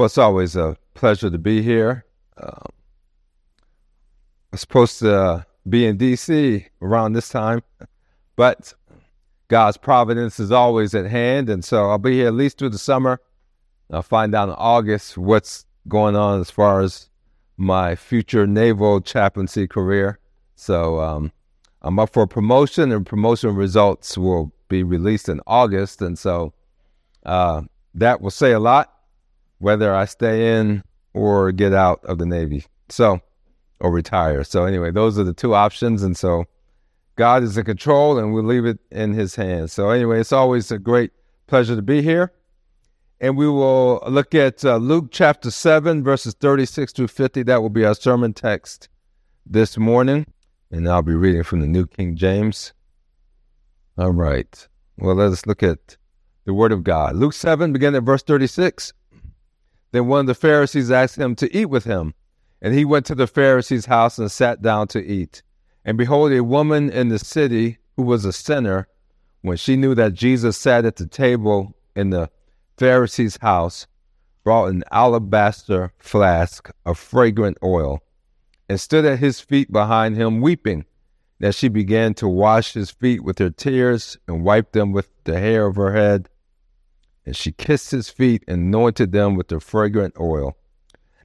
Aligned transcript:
Well, 0.00 0.06
it's 0.06 0.16
always 0.16 0.56
a 0.56 0.78
pleasure 0.94 1.28
to 1.28 1.36
be 1.36 1.60
here. 1.60 2.06
Um, 2.42 2.70
I'm 4.50 4.56
supposed 4.56 4.98
to 5.00 5.14
uh, 5.14 5.42
be 5.68 5.84
in 5.84 5.98
D.C. 5.98 6.68
around 6.80 7.12
this 7.12 7.28
time, 7.28 7.60
but 8.34 8.72
God's 9.48 9.76
providence 9.76 10.40
is 10.40 10.52
always 10.52 10.94
at 10.94 11.04
hand, 11.04 11.50
and 11.50 11.62
so 11.62 11.90
I'll 11.90 11.98
be 11.98 12.12
here 12.12 12.28
at 12.28 12.32
least 12.32 12.56
through 12.56 12.70
the 12.70 12.78
summer. 12.78 13.20
I'll 13.90 14.00
find 14.00 14.34
out 14.34 14.48
in 14.48 14.54
August 14.54 15.18
what's 15.18 15.66
going 15.86 16.16
on 16.16 16.40
as 16.40 16.50
far 16.50 16.80
as 16.80 17.10
my 17.58 17.94
future 17.94 18.46
naval 18.46 19.02
chaplaincy 19.02 19.68
career. 19.68 20.18
So 20.56 20.98
um, 20.98 21.30
I'm 21.82 21.98
up 21.98 22.14
for 22.14 22.26
promotion, 22.26 22.90
and 22.90 23.04
promotion 23.04 23.54
results 23.54 24.16
will 24.16 24.50
be 24.68 24.82
released 24.82 25.28
in 25.28 25.42
August, 25.46 26.00
and 26.00 26.18
so 26.18 26.54
uh, 27.26 27.60
that 27.92 28.22
will 28.22 28.30
say 28.30 28.52
a 28.52 28.60
lot 28.60 28.94
whether 29.60 29.94
I 29.94 30.06
stay 30.06 30.58
in 30.58 30.82
or 31.14 31.52
get 31.52 31.72
out 31.72 32.04
of 32.04 32.18
the 32.18 32.26
Navy. 32.26 32.64
So, 32.88 33.20
or 33.78 33.92
retire. 33.92 34.42
So, 34.42 34.64
anyway, 34.64 34.90
those 34.90 35.18
are 35.18 35.24
the 35.24 35.32
two 35.32 35.54
options. 35.54 36.02
And 36.02 36.16
so, 36.16 36.44
God 37.16 37.42
is 37.42 37.56
in 37.56 37.64
control 37.64 38.18
and 38.18 38.34
we 38.34 38.42
leave 38.42 38.66
it 38.66 38.80
in 38.90 39.12
His 39.12 39.36
hands. 39.36 39.72
So, 39.72 39.90
anyway, 39.90 40.20
it's 40.20 40.32
always 40.32 40.70
a 40.72 40.78
great 40.78 41.12
pleasure 41.46 41.76
to 41.76 41.82
be 41.82 42.02
here. 42.02 42.32
And 43.20 43.36
we 43.36 43.46
will 43.46 44.02
look 44.08 44.34
at 44.34 44.64
uh, 44.64 44.76
Luke 44.78 45.08
chapter 45.10 45.50
7, 45.50 46.02
verses 46.02 46.34
36 46.40 46.92
through 46.92 47.08
50. 47.08 47.42
That 47.42 47.60
will 47.60 47.68
be 47.68 47.84
our 47.84 47.94
sermon 47.94 48.32
text 48.32 48.88
this 49.44 49.76
morning. 49.76 50.26
And 50.70 50.88
I'll 50.88 51.02
be 51.02 51.14
reading 51.14 51.42
from 51.42 51.60
the 51.60 51.66
New 51.66 51.86
King 51.86 52.16
James. 52.16 52.72
All 53.98 54.12
right. 54.12 54.66
Well, 54.96 55.16
let 55.16 55.32
us 55.32 55.44
look 55.44 55.62
at 55.62 55.98
the 56.46 56.54
Word 56.54 56.72
of 56.72 56.82
God. 56.82 57.16
Luke 57.16 57.34
7, 57.34 57.72
beginning 57.74 57.98
at 57.98 58.04
verse 58.04 58.22
36. 58.22 58.94
Then 59.92 60.06
one 60.06 60.20
of 60.20 60.26
the 60.26 60.34
Pharisees 60.34 60.90
asked 60.90 61.16
him 61.16 61.34
to 61.36 61.56
eat 61.56 61.66
with 61.66 61.84
him. 61.84 62.14
And 62.62 62.74
he 62.74 62.84
went 62.84 63.06
to 63.06 63.14
the 63.14 63.26
Pharisee's 63.26 63.86
house 63.86 64.18
and 64.18 64.30
sat 64.30 64.62
down 64.62 64.88
to 64.88 65.04
eat. 65.04 65.42
And 65.84 65.96
behold, 65.96 66.32
a 66.32 66.44
woman 66.44 66.90
in 66.90 67.08
the 67.08 67.18
city 67.18 67.78
who 67.96 68.02
was 68.02 68.24
a 68.24 68.32
sinner, 68.32 68.86
when 69.40 69.56
she 69.56 69.76
knew 69.76 69.94
that 69.94 70.12
Jesus 70.12 70.58
sat 70.58 70.84
at 70.84 70.96
the 70.96 71.06
table 71.06 71.74
in 71.96 72.10
the 72.10 72.30
Pharisee's 72.76 73.38
house, 73.38 73.86
brought 74.44 74.66
an 74.66 74.84
alabaster 74.90 75.92
flask 75.98 76.70
of 76.84 76.98
fragrant 76.98 77.58
oil 77.62 78.02
and 78.68 78.80
stood 78.80 79.04
at 79.04 79.18
his 79.18 79.40
feet 79.40 79.72
behind 79.72 80.16
him, 80.16 80.40
weeping. 80.40 80.84
That 81.40 81.54
she 81.54 81.68
began 81.68 82.14
to 82.14 82.28
wash 82.28 82.74
his 82.74 82.90
feet 82.90 83.24
with 83.24 83.38
her 83.38 83.50
tears 83.50 84.18
and 84.28 84.44
wiped 84.44 84.74
them 84.74 84.92
with 84.92 85.08
the 85.24 85.40
hair 85.40 85.66
of 85.66 85.76
her 85.76 85.92
head 85.92 86.28
and 87.26 87.36
she 87.36 87.52
kissed 87.52 87.90
his 87.90 88.08
feet 88.08 88.42
and 88.48 88.62
anointed 88.62 89.12
them 89.12 89.34
with 89.34 89.48
the 89.48 89.60
fragrant 89.60 90.14
oil. 90.18 90.56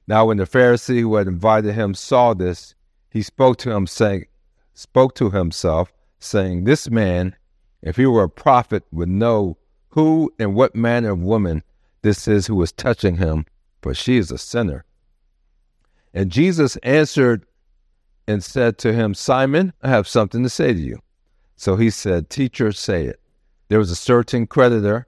Now 0.06 0.26
when 0.26 0.36
the 0.36 0.44
Pharisee 0.44 1.00
who 1.00 1.16
had 1.16 1.26
invited 1.26 1.74
him 1.74 1.94
saw 1.94 2.34
this, 2.34 2.74
he 3.10 3.22
spoke 3.22 3.56
to 3.58 3.70
him 3.70 3.86
saying 3.86 4.26
spoke 4.74 5.14
to 5.14 5.30
himself, 5.30 5.92
saying, 6.18 6.64
This 6.64 6.90
man, 6.90 7.34
if 7.82 7.96
he 7.96 8.06
were 8.06 8.24
a 8.24 8.28
prophet, 8.28 8.84
would 8.92 9.08
know 9.08 9.56
who 9.88 10.32
and 10.38 10.54
what 10.54 10.76
manner 10.76 11.12
of 11.12 11.20
woman 11.20 11.62
this 12.02 12.28
is 12.28 12.46
who 12.46 12.62
is 12.62 12.72
touching 12.72 13.16
him, 13.16 13.46
for 13.82 13.94
she 13.94 14.16
is 14.18 14.30
a 14.30 14.38
sinner. 14.38 14.84
And 16.14 16.30
Jesus 16.30 16.76
answered 16.76 17.46
and 18.28 18.44
said 18.44 18.78
to 18.78 18.92
him, 18.92 19.14
Simon, 19.14 19.72
I 19.82 19.88
have 19.88 20.06
something 20.06 20.42
to 20.42 20.48
say 20.48 20.72
to 20.72 20.78
you. 20.78 21.00
So 21.56 21.76
he 21.76 21.90
said, 21.90 22.30
Teacher, 22.30 22.70
say 22.72 23.06
it. 23.06 23.20
There 23.68 23.78
was 23.78 23.90
a 23.90 23.96
certain 23.96 24.46
creditor 24.46 25.06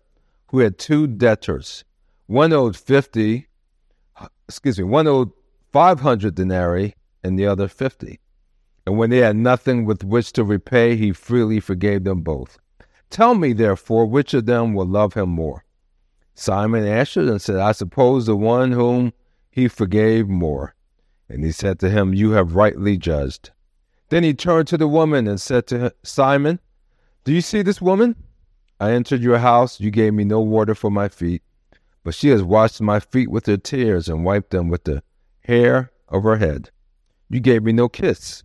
who 0.48 0.60
had 0.60 0.78
two 0.78 1.06
debtors. 1.06 1.84
One 2.26 2.52
owed 2.52 2.76
50, 2.76 3.46
excuse 4.48 4.78
me, 4.78 4.84
one 4.84 5.06
owed 5.06 5.30
500 5.72 6.34
denarii 6.34 6.94
and 7.22 7.38
the 7.38 7.46
other 7.46 7.68
50. 7.68 8.18
And 8.86 8.96
when 8.96 9.10
they 9.10 9.18
had 9.18 9.36
nothing 9.36 9.84
with 9.84 10.04
which 10.04 10.32
to 10.32 10.44
repay, 10.44 10.96
he 10.96 11.12
freely 11.12 11.60
forgave 11.60 12.04
them 12.04 12.22
both. 12.22 12.58
Tell 13.10 13.34
me, 13.34 13.52
therefore, 13.52 14.06
which 14.06 14.34
of 14.34 14.46
them 14.46 14.74
will 14.74 14.86
love 14.86 15.14
him 15.14 15.28
more? 15.28 15.64
Simon 16.34 16.86
answered 16.86 17.28
and 17.28 17.40
said, 17.40 17.56
I 17.56 17.72
suppose 17.72 18.26
the 18.26 18.36
one 18.36 18.72
whom 18.72 19.12
he 19.50 19.68
forgave 19.68 20.28
more. 20.28 20.74
And 21.28 21.44
he 21.44 21.52
said 21.52 21.78
to 21.80 21.90
him, 21.90 22.14
You 22.14 22.30
have 22.32 22.54
rightly 22.54 22.96
judged. 22.96 23.50
Then 24.08 24.24
he 24.24 24.32
turned 24.32 24.68
to 24.68 24.78
the 24.78 24.88
woman 24.88 25.26
and 25.26 25.40
said 25.40 25.66
to 25.66 25.92
Simon, 26.02 26.60
Do 27.24 27.32
you 27.32 27.40
see 27.40 27.62
this 27.62 27.82
woman? 27.82 28.16
I 28.80 28.92
entered 28.92 29.22
your 29.22 29.38
house, 29.38 29.80
you 29.80 29.90
gave 29.90 30.14
me 30.14 30.24
no 30.24 30.40
water 30.40 30.74
for 30.74 30.90
my 30.90 31.08
feet, 31.08 31.42
but 32.04 32.14
she 32.14 32.28
has 32.28 32.42
washed 32.42 32.80
my 32.80 33.00
feet 33.00 33.28
with 33.28 33.46
her 33.46 33.56
tears 33.56 34.08
and 34.08 34.24
wiped 34.24 34.50
them 34.50 34.68
with 34.68 34.84
the 34.84 35.02
hair 35.40 35.90
of 36.08 36.22
her 36.22 36.36
head. 36.36 36.70
You 37.28 37.40
gave 37.40 37.64
me 37.64 37.72
no 37.72 37.88
kiss. 37.88 38.44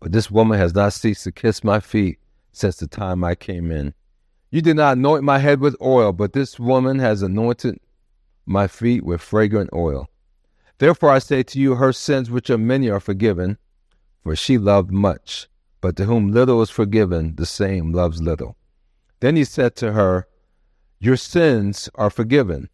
But 0.00 0.10
this 0.10 0.30
woman 0.32 0.58
has 0.58 0.74
not 0.74 0.92
ceased 0.92 1.22
to 1.24 1.32
kiss 1.32 1.62
my 1.62 1.78
feet 1.78 2.18
since 2.50 2.76
the 2.76 2.88
time 2.88 3.22
I 3.22 3.36
came 3.36 3.70
in. 3.70 3.94
You 4.50 4.60
did 4.60 4.76
not 4.76 4.96
anoint 4.98 5.22
my 5.22 5.38
head 5.38 5.60
with 5.60 5.76
oil, 5.80 6.12
but 6.12 6.32
this 6.32 6.58
woman 6.58 6.98
has 6.98 7.22
anointed 7.22 7.78
my 8.44 8.66
feet 8.66 9.04
with 9.04 9.20
fragrant 9.20 9.70
oil. 9.72 10.08
Therefore 10.78 11.10
I 11.10 11.20
say 11.20 11.44
to 11.44 11.60
you, 11.60 11.76
her 11.76 11.92
sins, 11.92 12.30
which 12.30 12.50
are 12.50 12.58
many, 12.58 12.90
are 12.90 13.00
forgiven, 13.00 13.58
for 14.24 14.34
she 14.34 14.58
loved 14.58 14.90
much. 14.90 15.48
But 15.80 15.96
to 15.96 16.04
whom 16.04 16.32
little 16.32 16.60
is 16.62 16.70
forgiven, 16.70 17.36
the 17.36 17.46
same 17.46 17.92
loves 17.92 18.20
little. 18.20 18.56
Then 19.22 19.36
he 19.36 19.44
said 19.44 19.76
to 19.76 19.92
her, 19.92 20.26
Your 20.98 21.16
sins 21.16 21.88
are 21.94 22.10
forgiven. 22.10 22.68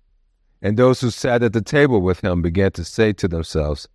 And 0.63 0.79
those 0.79 1.03
who 1.03 1.11
sat 1.11 1.43
at 1.43 1.53
the 1.53 1.61
table 1.61 2.01
with 2.01 2.21
him 2.21 2.41
began 2.41 2.73
to 2.73 2.85
say 2.85 3.13
to 3.13 3.29
themselves, 3.29 3.87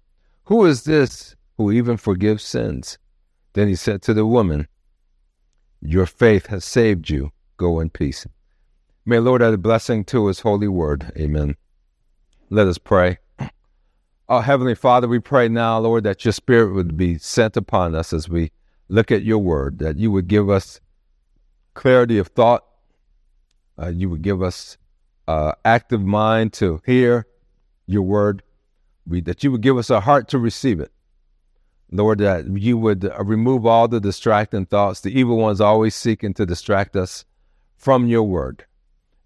Who 0.43 0.63
is 0.67 0.83
this 0.83 1.35
who 1.57 1.71
even 1.71 1.97
forgives 1.97 2.43
sins? 2.43 2.99
Then 3.53 3.67
he 3.67 3.75
said 3.75 4.03
to 4.03 4.13
the 4.13 4.27
woman, 4.27 4.67
Your 5.81 6.05
faith 6.05 6.45
has 6.45 6.63
saved 6.63 7.09
you. 7.09 7.31
Go 7.57 7.79
in 7.79 7.89
peace. 7.89 8.27
May 9.03 9.17
Lord 9.17 9.41
add 9.41 9.55
a 9.55 9.57
blessing 9.57 10.05
to 10.05 10.27
his 10.27 10.41
holy 10.41 10.67
word. 10.67 11.11
Amen. 11.17 11.55
Let 12.51 12.67
us 12.67 12.77
pray. 12.77 13.17
Our 14.29 14.43
Heavenly 14.43 14.75
Father, 14.75 15.07
we 15.07 15.17
pray 15.17 15.47
now, 15.49 15.79
Lord, 15.79 16.03
that 16.03 16.23
your 16.23 16.33
Spirit 16.33 16.75
would 16.75 16.97
be 16.97 17.17
sent 17.17 17.57
upon 17.57 17.95
us 17.95 18.13
as 18.13 18.29
we 18.29 18.51
look 18.89 19.11
at 19.11 19.23
your 19.23 19.39
word, 19.39 19.79
that 19.79 19.97
you 19.97 20.11
would 20.11 20.27
give 20.27 20.51
us 20.51 20.79
clarity 21.73 22.17
of 22.17 22.27
thought. 22.27 22.63
Uh, 23.79 23.87
you 23.87 24.09
would 24.09 24.21
give 24.21 24.41
us 24.41 24.77
uh, 25.27 25.53
active 25.65 26.01
mind 26.01 26.53
to 26.53 26.81
hear 26.85 27.25
your 27.87 28.03
word. 28.03 28.43
We, 29.07 29.21
that 29.21 29.43
you 29.43 29.51
would 29.51 29.61
give 29.61 29.77
us 29.77 29.89
a 29.89 30.01
heart 30.01 30.27
to 30.29 30.37
receive 30.37 30.79
it. 30.79 30.91
Lord, 31.91 32.19
that 32.19 32.45
you 32.47 32.77
would 32.77 33.05
uh, 33.05 33.23
remove 33.23 33.65
all 33.65 33.87
the 33.87 33.99
distracting 33.99 34.65
thoughts. 34.65 35.01
The 35.01 35.17
evil 35.17 35.37
one's 35.37 35.61
always 35.61 35.93
seeking 35.93 36.33
to 36.35 36.45
distract 36.45 36.95
us 36.95 37.25
from 37.75 38.07
your 38.07 38.23
word. 38.23 38.65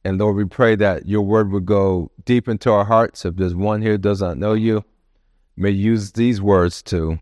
And 0.04 0.18
Lord, 0.18 0.36
we 0.36 0.46
pray 0.46 0.76
that 0.76 1.08
your 1.08 1.22
word 1.22 1.52
would 1.52 1.66
go 1.66 2.12
deep 2.26 2.48
into 2.48 2.72
our 2.72 2.86
hearts. 2.86 3.26
If 3.26 3.36
there's 3.36 3.56
one 3.56 3.82
here 3.82 3.98
does 3.98 4.22
not 4.22 4.38
know 4.38 4.54
you, 4.54 4.84
may 5.56 5.70
use 5.70 6.14
these 6.14 6.42
words 6.42 6.82
to 6.84 7.20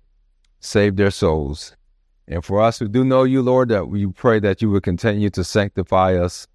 save 0.60 0.96
their 0.96 1.12
souls 1.12 1.76
and 2.28 2.44
for 2.44 2.62
us 2.62 2.80
who 2.80 2.88
do 2.88 3.04
know 3.04 3.24
you, 3.24 3.42
Lord, 3.42 3.70
that 3.70 3.88
we 3.88 4.08
pray 4.08 4.40
that 4.40 4.62
you 4.62 4.70
would 4.72 4.84
continue 4.84 5.30
to 5.32 5.44
sanctify 5.44 6.16
us 6.16 6.48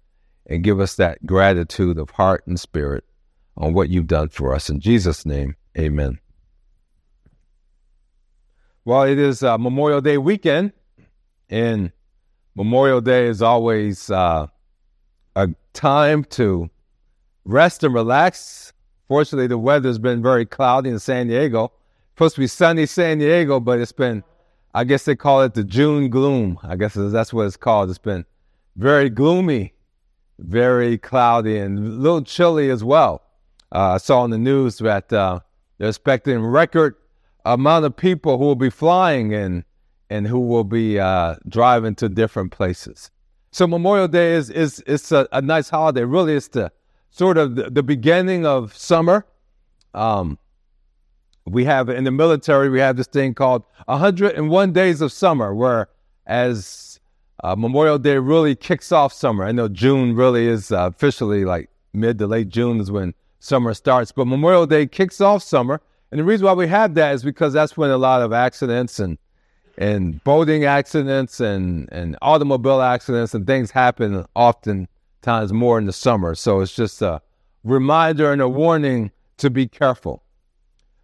and 0.47 0.63
give 0.63 0.79
us 0.79 0.95
that 0.95 1.25
gratitude 1.25 1.97
of 1.97 2.09
heart 2.09 2.45
and 2.45 2.59
spirit 2.59 3.05
on 3.55 3.73
what 3.73 3.89
you've 3.89 4.07
done 4.07 4.29
for 4.29 4.53
us. 4.53 4.69
In 4.69 4.79
Jesus' 4.79 5.25
name, 5.25 5.55
amen. 5.77 6.19
Well, 8.83 9.03
it 9.03 9.19
is 9.19 9.43
uh, 9.43 9.57
Memorial 9.57 10.01
Day 10.01 10.17
weekend, 10.17 10.73
and 11.49 11.91
Memorial 12.55 12.99
Day 12.99 13.27
is 13.27 13.41
always 13.41 14.09
uh, 14.09 14.47
a 15.35 15.49
time 15.73 16.23
to 16.25 16.69
rest 17.45 17.83
and 17.83 17.93
relax. 17.93 18.73
Fortunately, 19.07 19.47
the 19.47 19.57
weather's 19.57 19.99
been 19.99 20.21
very 20.21 20.45
cloudy 20.45 20.89
in 20.89 20.99
San 20.99 21.27
Diego. 21.27 21.71
supposed 22.15 22.35
to 22.35 22.41
be 22.41 22.47
sunny 22.47 22.85
San 22.85 23.19
Diego, 23.19 23.59
but 23.59 23.79
it's 23.79 23.91
been 23.91 24.23
I 24.73 24.83
guess 24.83 25.05
they 25.05 25.15
call 25.15 25.41
it 25.41 25.53
the 25.53 25.63
June 25.63 26.09
gloom. 26.09 26.57
I 26.63 26.75
guess 26.75 26.93
that's 26.95 27.33
what 27.33 27.45
it's 27.47 27.57
called. 27.57 27.89
It's 27.89 27.99
been 27.99 28.25
very 28.75 29.09
gloomy, 29.09 29.73
very 30.39 30.97
cloudy, 30.97 31.57
and 31.57 31.77
a 31.77 31.81
little 31.81 32.21
chilly 32.23 32.69
as 32.69 32.83
well. 32.83 33.21
Uh, 33.73 33.93
I 33.93 33.97
saw 33.97 34.23
in 34.23 34.31
the 34.31 34.37
news 34.37 34.77
that 34.79 35.11
uh, 35.11 35.39
they're 35.77 35.89
expecting 35.89 36.43
record 36.43 36.95
amount 37.45 37.85
of 37.85 37.95
people 37.95 38.37
who 38.37 38.45
will 38.45 38.55
be 38.55 38.69
flying 38.69 39.33
and 39.33 39.63
and 40.09 40.27
who 40.27 40.39
will 40.39 40.65
be 40.65 40.99
uh, 40.99 41.35
driving 41.47 41.95
to 41.95 42.09
different 42.09 42.51
places. 42.51 43.09
So 43.51 43.65
Memorial 43.67 44.07
Day 44.07 44.33
is 44.33 44.49
is 44.49 44.83
it's 44.87 45.11
a, 45.11 45.27
a 45.31 45.41
nice 45.41 45.69
holiday. 45.69 46.03
Really, 46.03 46.35
it's 46.35 46.49
the 46.49 46.71
sort 47.09 47.37
of 47.37 47.55
the, 47.55 47.69
the 47.69 47.83
beginning 47.83 48.45
of 48.45 48.75
summer. 48.75 49.25
Um, 49.93 50.37
we 51.45 51.65
have 51.65 51.89
in 51.89 52.03
the 52.03 52.11
military 52.11 52.69
we 52.69 52.79
have 52.79 52.97
this 52.97 53.07
thing 53.07 53.33
called 53.33 53.63
101 53.85 54.73
days 54.73 55.01
of 55.01 55.11
summer 55.11 55.53
where 55.53 55.87
as 56.27 56.99
uh, 57.43 57.55
memorial 57.55 57.97
day 57.97 58.17
really 58.17 58.55
kicks 58.55 58.91
off 58.91 59.11
summer 59.11 59.43
i 59.43 59.51
know 59.51 59.67
june 59.67 60.15
really 60.15 60.47
is 60.47 60.71
uh, 60.71 60.87
officially 60.87 61.43
like 61.45 61.69
mid 61.93 62.19
to 62.19 62.27
late 62.27 62.49
june 62.49 62.79
is 62.79 62.91
when 62.91 63.13
summer 63.41 63.73
starts. 63.73 64.11
But 64.11 64.25
Memorial 64.25 64.65
Day 64.65 64.87
kicks 64.87 65.19
off 65.19 65.43
summer. 65.43 65.81
And 66.11 66.19
the 66.19 66.23
reason 66.23 66.45
why 66.45 66.53
we 66.53 66.67
have 66.67 66.93
that 66.95 67.13
is 67.13 67.23
because 67.23 67.53
that's 67.53 67.75
when 67.75 67.89
a 67.89 67.97
lot 67.97 68.21
of 68.21 68.31
accidents 68.31 68.99
and 68.99 69.17
and 69.77 70.21
boating 70.25 70.65
accidents 70.65 71.39
and, 71.39 71.87
and 71.93 72.17
automobile 72.21 72.81
accidents 72.81 73.33
and 73.33 73.47
things 73.47 73.71
happen 73.71 74.25
oftentimes 74.35 75.53
more 75.53 75.79
in 75.79 75.85
the 75.85 75.93
summer. 75.93 76.35
So 76.35 76.59
it's 76.59 76.75
just 76.75 77.01
a 77.01 77.21
reminder 77.63 78.31
and 78.33 78.41
a 78.41 78.49
warning 78.49 79.11
to 79.37 79.49
be 79.49 79.67
careful. 79.67 80.23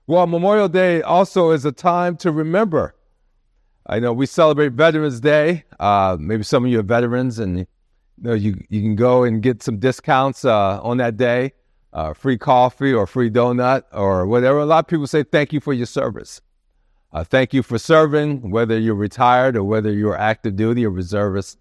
Well, 0.09 0.25
Memorial 0.25 0.69
Day 0.69 1.01
also 1.01 1.51
is 1.51 1.65
a 1.65 1.71
time 1.74 2.15
to 2.18 2.31
remember. 2.31 2.95
I 3.86 4.00
know 4.00 4.13
we 4.13 4.25
celebrate 4.25 4.71
Veterans 4.71 5.19
Day. 5.19 5.65
Uh, 5.81 6.15
maybe 6.18 6.44
some 6.44 6.63
of 6.63 6.71
you 6.71 6.80
are 6.80 6.83
veterans, 6.83 7.39
and 7.39 7.59
you 7.59 7.68
know 8.18 8.33
you 8.33 8.56
you 8.69 8.81
can 8.81 8.95
go 8.95 9.25
and 9.25 9.44
get 9.44 9.62
some 9.62 9.80
discounts 9.80 10.45
uh, 10.45 10.81
on 10.81 10.95
that 10.98 11.18
day, 11.18 11.51
uh, 11.92 12.13
free 12.13 12.38
coffee 12.38 12.94
or 12.94 13.06
free 13.06 13.30
donut 13.30 13.83
or 13.92 14.25
whatever. 14.25 14.59
A 14.59 14.65
lot 14.65 14.86
of 14.86 14.88
people 14.88 15.07
say 15.07 15.24
thank 15.24 15.51
you 15.51 15.59
for 15.59 15.74
your 15.74 15.86
service. 15.86 16.39
Uh, 17.12 17.25
thank 17.25 17.54
you 17.54 17.62
for 17.62 17.77
serving, 17.77 18.50
whether 18.50 18.80
you're 18.80 18.95
retired 18.95 19.57
or 19.57 19.63
whether 19.65 19.92
you're 19.92 20.18
active 20.18 20.56
duty 20.56 20.86
or 20.86 20.89
reservist. 20.89 21.57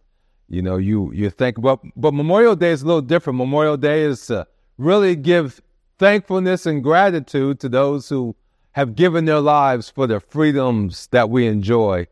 You 0.49 0.63
know, 0.63 0.77
you 0.77 1.13
you 1.13 1.31
think, 1.31 1.61
but 1.61 1.81
but 1.97 2.15
Memorial 2.15 2.55
Day 2.55 2.71
is 2.71 2.83
a 2.83 2.87
little 2.87 3.03
different. 3.03 3.39
Memorial 3.39 3.77
Day 3.77 4.03
is 4.03 4.25
to 4.29 4.47
really 4.79 5.17
give 5.17 5.61
thankfulness 5.99 6.67
and 6.67 6.83
gratitude 6.83 7.61
to 7.61 7.69
those 7.69 8.09
who 8.09 8.37
have 8.73 8.95
given 8.95 9.25
their 9.25 9.41
lives 9.41 9.89
for 9.89 10.07
the 10.07 10.21
freedoms 10.21 11.09
that 11.11 11.31
we 11.31 11.47
enjoy 11.47 12.07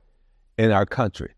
in 0.57 0.71
our 0.71 0.87
country. 0.87 1.35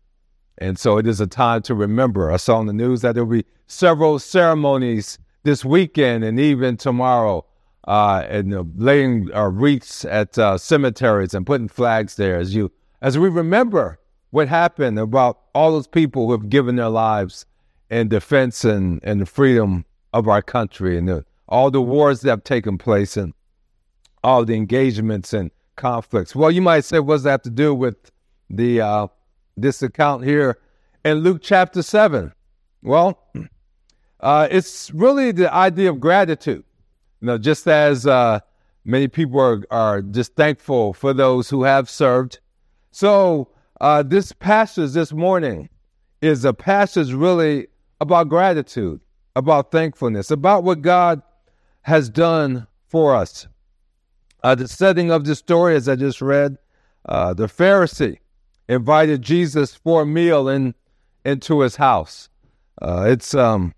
And 0.57 0.79
so 0.79 0.97
it 0.97 1.05
is 1.05 1.19
a 1.19 1.27
time 1.27 1.61
to 1.63 1.75
remember. 1.75 2.31
I 2.31 2.37
saw 2.37 2.57
on 2.57 2.65
the 2.65 2.73
news 2.73 3.01
that 3.01 3.15
there 3.15 3.25
will 3.25 3.37
be 3.37 3.45
several 3.67 4.19
ceremonies 4.19 5.19
this 5.43 5.63
weekend 5.63 6.23
and 6.23 6.39
even 6.39 6.77
tomorrow 6.77 7.45
uh, 7.87 8.25
and 8.27 8.53
uh, 8.53 8.63
laying 8.75 9.29
uh, 9.33 9.47
wreaths 9.49 10.03
at 10.05 10.37
uh, 10.37 10.57
cemeteries 10.57 11.33
and 11.33 11.45
putting 11.45 11.67
flags 11.67 12.15
there 12.15 12.37
as 12.37 12.53
you 12.53 12.71
as 13.01 13.17
we 13.17 13.29
remember 13.29 13.99
what 14.31 14.47
happened 14.47 14.99
about 14.99 15.39
all 15.53 15.71
those 15.71 15.87
people 15.87 16.25
who 16.25 16.31
have 16.33 16.49
given 16.49 16.75
their 16.75 16.89
lives 16.89 17.45
in 17.89 18.09
defense 18.09 18.65
and, 18.65 18.99
and 19.03 19.21
the 19.21 19.25
freedom 19.25 19.85
of 20.13 20.27
our 20.27 20.41
country 20.41 20.97
and 20.97 21.07
the, 21.07 21.25
all 21.47 21.71
the 21.71 21.81
wars 21.81 22.21
that 22.21 22.29
have 22.29 22.43
taken 22.43 22.77
place 22.77 23.17
and 23.17 23.33
all 24.23 24.43
the 24.45 24.55
engagements 24.55 25.33
and 25.33 25.51
conflicts. 25.75 26.35
Well, 26.35 26.51
you 26.51 26.61
might 26.61 26.83
say, 26.83 26.99
what 26.99 27.15
does 27.15 27.23
that 27.23 27.31
have 27.31 27.41
to 27.43 27.49
do 27.49 27.73
with 27.73 28.11
the 28.49 28.81
uh, 28.81 29.07
this 29.55 29.81
account 29.81 30.23
here 30.23 30.59
in 31.05 31.19
Luke 31.19 31.41
chapter 31.41 31.81
seven? 31.81 32.33
Well, 32.81 33.19
uh, 34.19 34.47
it's 34.51 34.91
really 34.91 35.31
the 35.31 35.53
idea 35.53 35.89
of 35.89 35.99
gratitude. 35.99 36.63
You 37.21 37.27
know, 37.27 37.37
just 37.37 37.67
as 37.67 38.05
uh, 38.05 38.39
many 38.85 39.07
people 39.07 39.39
are, 39.39 39.63
are 39.71 40.01
just 40.01 40.35
thankful 40.35 40.93
for 40.93 41.13
those 41.13 41.49
who 41.49 41.63
have 41.63 41.89
served. 41.89 42.39
So, 42.91 43.49
uh, 43.79 44.03
this 44.03 44.31
passage 44.31 44.91
this 44.91 45.13
morning 45.13 45.69
is 46.21 46.45
a 46.45 46.53
passage 46.53 47.13
really 47.13 47.67
about 48.01 48.29
gratitude, 48.29 48.99
about 49.35 49.71
thankfulness, 49.71 50.31
about 50.31 50.63
what 50.63 50.81
God 50.81 51.21
has 51.87 52.09
done 52.09 52.67
for 52.85 53.15
us. 53.15 53.47
Uh, 54.43 54.53
the 54.53 54.67
setting 54.67 55.09
of 55.09 55.23
this 55.23 55.39
story, 55.39 55.73
as 55.73 55.87
I 55.87 55.95
just 55.95 56.21
read, 56.21 56.57
uh, 57.05 57.33
the 57.33 57.47
Pharisee 57.47 58.17
invited 58.67 59.21
Jesus 59.21 59.73
for 59.73 60.01
a 60.01 60.05
meal 60.05 60.49
in 60.49 60.75
into 61.23 61.61
his 61.61 61.77
house. 61.77 62.27
Uh, 62.81 63.05
it's 63.07 63.33
um, 63.33 63.73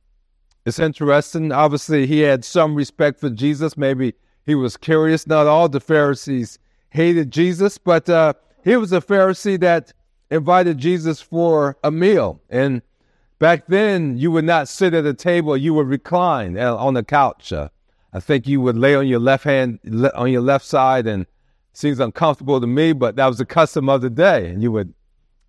it's 0.65 0.79
interesting. 0.79 1.51
Obviously, 1.51 2.07
he 2.07 2.21
had 2.21 2.44
some 2.44 2.73
respect 2.73 3.19
for 3.19 3.29
Jesus. 3.29 3.77
Maybe 3.77 4.15
he 4.44 4.56
was 4.56 4.75
curious. 4.75 5.27
Not 5.27 5.45
all 5.45 5.69
the 5.69 5.79
Pharisees 5.79 6.57
hated 6.89 7.29
Jesus, 7.29 7.77
but 7.77 8.09
uh, 8.09 8.33
he 8.63 8.75
was 8.75 8.91
a 8.91 9.01
Pharisee 9.01 9.59
that 9.59 9.94
invited 10.31 10.79
Jesus 10.79 11.21
for 11.21 11.77
a 11.83 11.91
meal. 11.91 12.41
And 12.50 12.81
back 13.38 13.67
then, 13.67 14.17
you 14.17 14.31
would 14.31 14.45
not 14.45 14.67
sit 14.67 14.95
at 14.95 15.06
a 15.06 15.13
table; 15.13 15.56
you 15.56 15.75
would 15.75 15.88
recline 15.88 16.57
uh, 16.57 16.75
on 16.75 16.95
the 16.95 17.03
couch. 17.03 17.53
Uh, 17.53 17.69
I 18.13 18.19
think 18.19 18.47
you 18.47 18.61
would 18.61 18.77
lay 18.77 18.95
on 18.95 19.07
your 19.07 19.19
left 19.19 19.44
hand 19.44 19.79
on 20.15 20.31
your 20.31 20.41
left 20.41 20.65
side, 20.65 21.07
and 21.07 21.25
seems 21.73 22.00
uncomfortable 22.00 22.59
to 22.59 22.67
me, 22.67 22.94
but 22.94 23.15
that 23.15 23.27
was 23.27 23.38
the 23.38 23.45
custom 23.45 23.89
of 23.89 24.01
the 24.01 24.09
day. 24.09 24.50
And 24.50 24.61
you 24.61 24.71
would, 24.71 24.94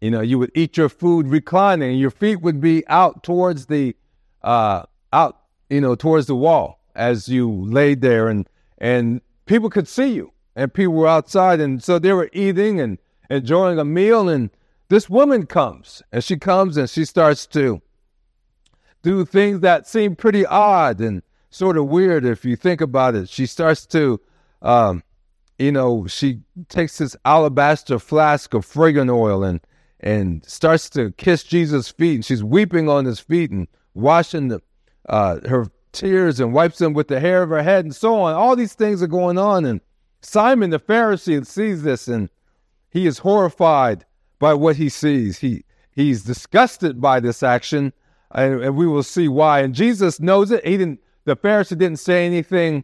you 0.01 0.11
know, 0.11 0.21
you 0.21 0.39
would 0.39 0.53
eat 0.55 0.77
your 0.77 0.89
food 0.89 1.27
reclining, 1.27 1.91
and 1.91 2.01
your 2.01 2.11
feet 2.11 2.41
would 2.43 2.61
be 2.61 2.87
out 2.89 3.23
towards 3.23 3.67
the 3.67 3.97
uh, 4.43 4.85
out, 5.13 5.41
you 5.69 5.81
know, 5.81 5.95
towards 5.95 6.27
the 6.27 6.35
wall 6.35 6.81
as 6.95 7.29
you 7.29 7.51
laid 7.51 8.01
there, 8.01 8.29
and 8.29 8.49
and 8.79 9.21
people 9.47 9.71
could 9.71 9.89
see 9.89 10.13
you, 10.13 10.33
and 10.55 10.73
people 10.73 10.95
were 10.95 11.09
outside, 11.09 11.61
and 11.61 11.83
so 11.83 11.99
they 11.99 12.13
were 12.13 12.31
eating 12.33 12.81
and 12.81 12.99
enjoying 13.31 13.79
a 13.79 13.85
meal, 13.85 14.29
and 14.29 14.51
this 14.89 15.09
woman 15.09 15.47
comes, 15.47 16.03
and 16.13 16.23
she 16.23 16.37
comes 16.37 16.77
and 16.77 16.91
she 16.91 17.05
starts 17.05 17.47
to 17.47 17.81
do 19.03 19.25
things 19.25 19.61
that 19.61 19.87
seem 19.87 20.17
pretty 20.17 20.45
odd. 20.45 21.01
And 21.01 21.23
sort 21.51 21.77
of 21.77 21.87
weird 21.87 22.25
if 22.25 22.45
you 22.45 22.57
think 22.57 22.81
about 22.81 23.15
it. 23.15 23.29
She 23.29 23.47
starts 23.47 23.87
to, 23.87 24.21
um, 24.63 25.03
you 25.59 25.73
know, 25.73 26.07
she 26.07 26.41
takes 26.69 26.99
this 26.99 27.17
alabaster 27.25 27.99
flask 27.99 28.55
of 28.55 28.65
fragrant 28.65 29.11
oil 29.11 29.45
and 29.45 29.61
and 30.03 30.43
starts 30.47 30.89
to 30.89 31.11
kiss 31.13 31.43
Jesus' 31.45 31.91
feet, 31.91 32.15
and 32.15 32.25
she's 32.25 32.43
weeping 32.43 32.89
on 32.89 33.05
his 33.05 33.21
feet 33.21 33.51
and 33.51 33.69
washing 33.93 34.49
the 34.49 34.63
uh, 35.09 35.47
her 35.47 35.67
tears 35.93 36.41
and 36.41 36.53
wipes 36.53 36.79
them 36.79 36.93
with 36.93 37.09
the 37.09 37.21
hair 37.21 37.43
of 37.43 37.51
her 37.51 37.63
head 37.63 37.85
and 37.85 37.95
so 37.95 38.21
on. 38.21 38.35
All 38.35 38.57
these 38.57 38.75
things 38.75 39.03
are 39.03 39.09
going 39.09 39.39
on. 39.39 39.65
And 39.65 39.81
Simon 40.21 40.71
the 40.71 40.79
Pharisee 40.79 41.45
sees 41.47 41.83
this 41.83 42.09
and 42.09 42.31
he 42.91 43.07
is 43.07 43.19
horrified 43.19 44.05
by 44.39 44.55
what 44.55 44.77
he 44.77 44.89
sees. 44.89 45.39
He 45.39 45.65
he's 45.91 46.25
disgusted 46.25 47.01
by 47.01 47.21
this 47.21 47.43
action, 47.43 47.93
and, 48.33 48.63
and 48.63 48.77
we 48.77 48.87
will 48.87 49.03
see 49.03 49.29
why. 49.29 49.61
And 49.61 49.75
Jesus 49.75 50.21
knows 50.21 50.51
it. 50.51 50.65
He 50.67 50.77
didn't 50.77 51.01
the 51.31 51.37
Pharisee 51.37 51.79
didn't 51.79 51.99
say 51.99 52.27
anything 52.27 52.83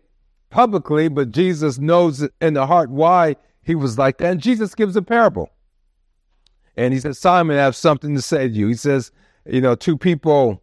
publicly, 0.50 1.08
but 1.08 1.32
Jesus 1.32 1.78
knows 1.78 2.28
in 2.40 2.54
the 2.54 2.66
heart 2.66 2.90
why 2.90 3.34
he 3.62 3.74
was 3.74 3.98
like 3.98 4.18
that. 4.18 4.30
And 4.30 4.40
Jesus 4.40 4.74
gives 4.76 4.94
a 4.94 5.02
parable. 5.02 5.50
And 6.76 6.94
he 6.94 7.00
says, 7.00 7.18
Simon, 7.18 7.56
I 7.58 7.62
have 7.62 7.74
something 7.74 8.14
to 8.14 8.22
say 8.22 8.46
to 8.46 8.54
you. 8.54 8.68
He 8.68 8.74
says, 8.74 9.10
you 9.46 9.60
know, 9.60 9.74
two 9.74 9.98
people 9.98 10.62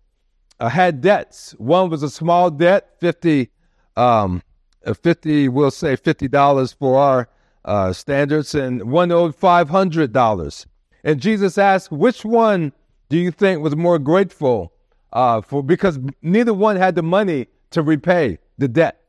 uh, 0.62 0.70
had 0.70 1.02
debts. 1.02 1.52
One 1.58 1.90
was 1.90 2.04
a 2.04 2.10
small 2.10 2.50
debt, 2.50 2.96
50, 3.02 3.50
um, 3.98 4.42
uh, 4.86 4.94
50 4.94 5.50
we'll 5.50 5.70
say 5.70 5.98
$50 5.98 6.78
for 6.78 6.98
our 6.98 7.28
uh, 7.66 7.92
standards, 7.92 8.56
and 8.56 8.90
one 8.90 9.12
owed 9.12 9.38
$500. 9.38 10.66
And 11.04 11.22
Jesus 11.22 11.58
asked, 11.58 11.92
which 11.92 12.24
one 12.24 12.72
do 13.10 13.18
you 13.18 13.32
think 13.32 13.62
was 13.62 13.76
more 13.76 14.00
grateful 14.00 14.72
uh, 15.12 15.42
for? 15.42 15.62
Because 15.62 16.00
neither 16.22 16.54
one 16.54 16.78
had 16.78 16.96
the 16.96 17.04
money 17.04 17.48
to 17.74 17.82
repay 17.82 18.40
the 18.58 18.68
debt. 18.68 19.02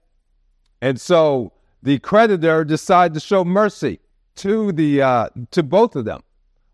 And 0.82 1.00
so 1.00 1.52
the 1.82 1.98
creditor 2.00 2.64
decided 2.64 3.14
to 3.14 3.20
show 3.20 3.44
mercy 3.44 4.00
to 4.36 4.72
the 4.72 5.02
uh, 5.02 5.28
to 5.52 5.62
both 5.62 5.96
of 5.96 6.04
them. 6.04 6.22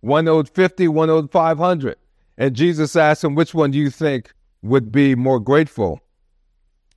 One 0.01 0.27
owed 0.29 0.49
50, 0.49 0.89
one 0.89 1.11
owed 1.11 1.31
500. 1.31 1.97
And 2.39 2.57
Jesus 2.57 2.97
asked 2.97 3.23
him, 3.23 3.35
which 3.35 3.53
one 3.53 3.71
do 3.71 3.79
you 3.79 3.91
think 3.91 4.33
would 4.63 4.91
be 4.91 5.15
more 5.15 5.39
grateful. 5.39 6.01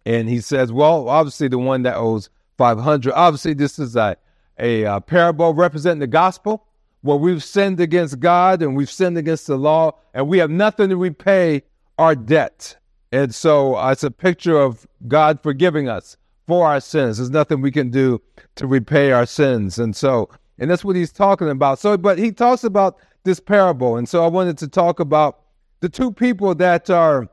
And 0.06 0.30
he 0.30 0.40
says, 0.40 0.72
well, 0.72 1.10
obviously 1.10 1.50
the 1.50 1.58
one 1.58 1.84
that 1.84 1.96
owes 1.96 2.30
500. 2.58 3.14
Obviously, 3.14 3.54
this 3.54 3.80
is 3.80 3.96
a, 3.96 4.16
a, 4.60 4.84
a 4.84 4.92
uh, 4.94 5.00
parable 5.00 5.54
representing 5.54 6.00
the 6.00 6.08
gospel 6.08 6.66
where 7.02 7.18
we've 7.18 7.44
sinned 7.44 7.80
against 7.80 8.20
God 8.20 8.62
and 8.62 8.76
we've 8.76 8.90
sinned 8.90 9.18
against 9.18 9.48
the 9.48 9.58
law 9.58 9.92
and 10.14 10.28
we 10.28 10.38
have 10.38 10.50
nothing 10.50 10.90
to 10.90 10.98
repay 10.98 11.64
our 11.98 12.16
debt. 12.16 12.78
And 13.14 13.34
so 13.34 13.76
uh, 13.76 13.92
it's 13.92 14.04
a 14.04 14.10
picture 14.10 14.58
of 14.58 14.88
God 15.08 15.40
forgiving 15.44 15.88
us 15.88 16.18
for 16.48 16.66
our 16.66 16.80
sins. 16.80 17.18
There's 17.18 17.30
nothing 17.30 17.62
we 17.62 17.70
can 17.70 17.92
do 17.92 18.20
to 18.56 18.66
repay 18.66 19.12
our 19.12 19.28
sins. 19.28 19.78
And 19.78 19.96
so, 19.96 20.32
and 20.58 20.72
that's 20.72 20.84
what 20.84 20.96
he's 20.96 21.12
talking 21.14 21.48
about. 21.48 21.78
So, 21.78 21.96
but 21.96 22.18
he 22.18 22.32
talks 22.32 22.64
about 22.64 22.98
this 23.24 23.40
parable. 23.40 23.98
And 23.98 24.10
so 24.10 24.24
I 24.24 24.28
wanted 24.28 24.58
to 24.58 24.68
talk 24.68 25.00
about 25.00 25.42
the 25.82 25.90
two 25.90 26.12
people 26.12 26.56
that 26.56 26.90
are 26.90 27.30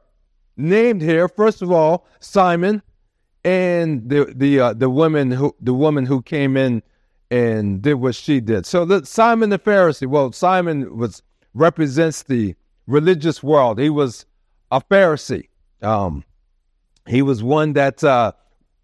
named 0.58 1.00
here. 1.00 1.28
First 1.28 1.62
of 1.62 1.72
all, 1.72 2.06
Simon 2.20 2.82
and 3.42 4.06
the 4.06 4.30
the 4.37 4.60
uh, 4.60 4.72
the 4.75 4.90
woman 4.90 5.30
who 5.30 5.56
the 5.62 5.72
woman 5.72 6.04
who 6.04 6.20
came 6.20 6.58
in 6.58 6.82
and 7.30 7.80
did 7.80 7.94
what 7.94 8.14
she 8.14 8.38
did. 8.40 8.66
So 8.66 8.84
the, 8.84 9.06
Simon 9.06 9.49
the 9.49 9.58
Pharisee. 9.58 10.06
Well, 10.06 10.30
Simon 10.32 10.94
was 10.94 11.22
represents 11.54 12.22
the 12.22 12.54
religious 12.87 13.42
world. 13.42 13.78
He 13.78 13.88
was 13.88 14.26
a 14.70 14.82
Pharisee. 14.82 15.46
Um, 15.82 16.25
he 17.06 17.22
was 17.22 17.42
one 17.42 17.72
that 17.75 18.02
uh, 18.04 18.32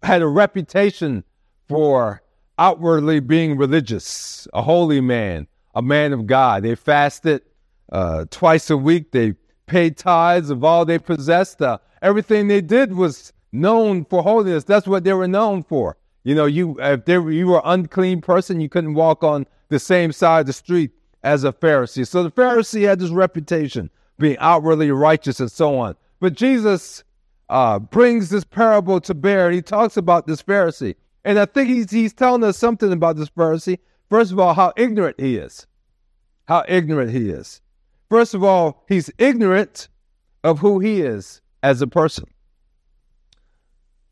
had 0.03 0.21
a 0.21 0.27
reputation 0.27 1.23
for 1.67 2.21
outwardly 2.57 3.19
being 3.19 3.57
religious, 3.57 4.47
a 4.53 4.61
holy 4.61 5.01
man, 5.01 5.47
a 5.75 5.81
man 5.81 6.13
of 6.13 6.25
God. 6.25 6.63
They 6.63 6.75
fasted 6.75 7.41
uh, 7.91 8.25
twice 8.29 8.69
a 8.69 8.77
week. 8.77 9.11
They 9.11 9.35
paid 9.67 9.97
tithes 9.97 10.49
of 10.49 10.63
all 10.63 10.85
they 10.85 10.99
possessed. 10.99 11.61
Uh, 11.61 11.77
everything 12.01 12.47
they 12.47 12.61
did 12.61 12.93
was 12.93 13.33
known 13.51 14.05
for 14.05 14.23
holiness. 14.23 14.63
That's 14.63 14.87
what 14.87 15.03
they 15.03 15.13
were 15.13 15.27
known 15.27 15.63
for. 15.63 15.97
You 16.23 16.35
know, 16.35 16.45
you 16.45 16.77
if 16.79 17.05
they 17.05 17.13
you 17.13 17.47
were 17.47 17.59
an 17.59 17.81
unclean 17.81 18.21
person, 18.21 18.59
you 18.59 18.69
couldn't 18.69 18.95
walk 18.95 19.23
on 19.23 19.45
the 19.69 19.79
same 19.79 20.11
side 20.11 20.41
of 20.41 20.47
the 20.47 20.53
street 20.53 20.91
as 21.23 21.43
a 21.43 21.53
Pharisee. 21.53 22.07
So 22.07 22.23
the 22.23 22.31
Pharisee 22.31 22.87
had 22.87 22.99
this 22.99 23.11
reputation, 23.11 23.89
being 24.17 24.37
outwardly 24.39 24.91
righteous 24.91 25.39
and 25.39 25.51
so 25.51 25.77
on. 25.79 25.95
But 26.19 26.33
Jesus 26.33 27.03
uh, 27.49 27.79
brings 27.79 28.29
this 28.29 28.43
parable 28.43 28.99
to 29.01 29.13
bear, 29.13 29.47
and 29.47 29.55
he 29.55 29.61
talks 29.61 29.97
about 29.97 30.27
this 30.27 30.41
Pharisee. 30.41 30.95
And 31.23 31.37
I 31.37 31.45
think 31.45 31.69
he's, 31.69 31.91
he's 31.91 32.13
telling 32.13 32.43
us 32.43 32.57
something 32.57 32.91
about 32.91 33.17
this 33.17 33.29
Pharisee. 33.29 33.79
First 34.09 34.31
of 34.31 34.39
all, 34.39 34.53
how 34.53 34.73
ignorant 34.77 35.19
he 35.19 35.37
is. 35.37 35.67
How 36.45 36.63
ignorant 36.67 37.11
he 37.11 37.29
is. 37.29 37.61
First 38.09 38.33
of 38.33 38.43
all, 38.43 38.85
he's 38.87 39.11
ignorant 39.17 39.89
of 40.43 40.59
who 40.59 40.79
he 40.79 41.01
is 41.01 41.41
as 41.61 41.81
a 41.81 41.87
person. 41.87 42.25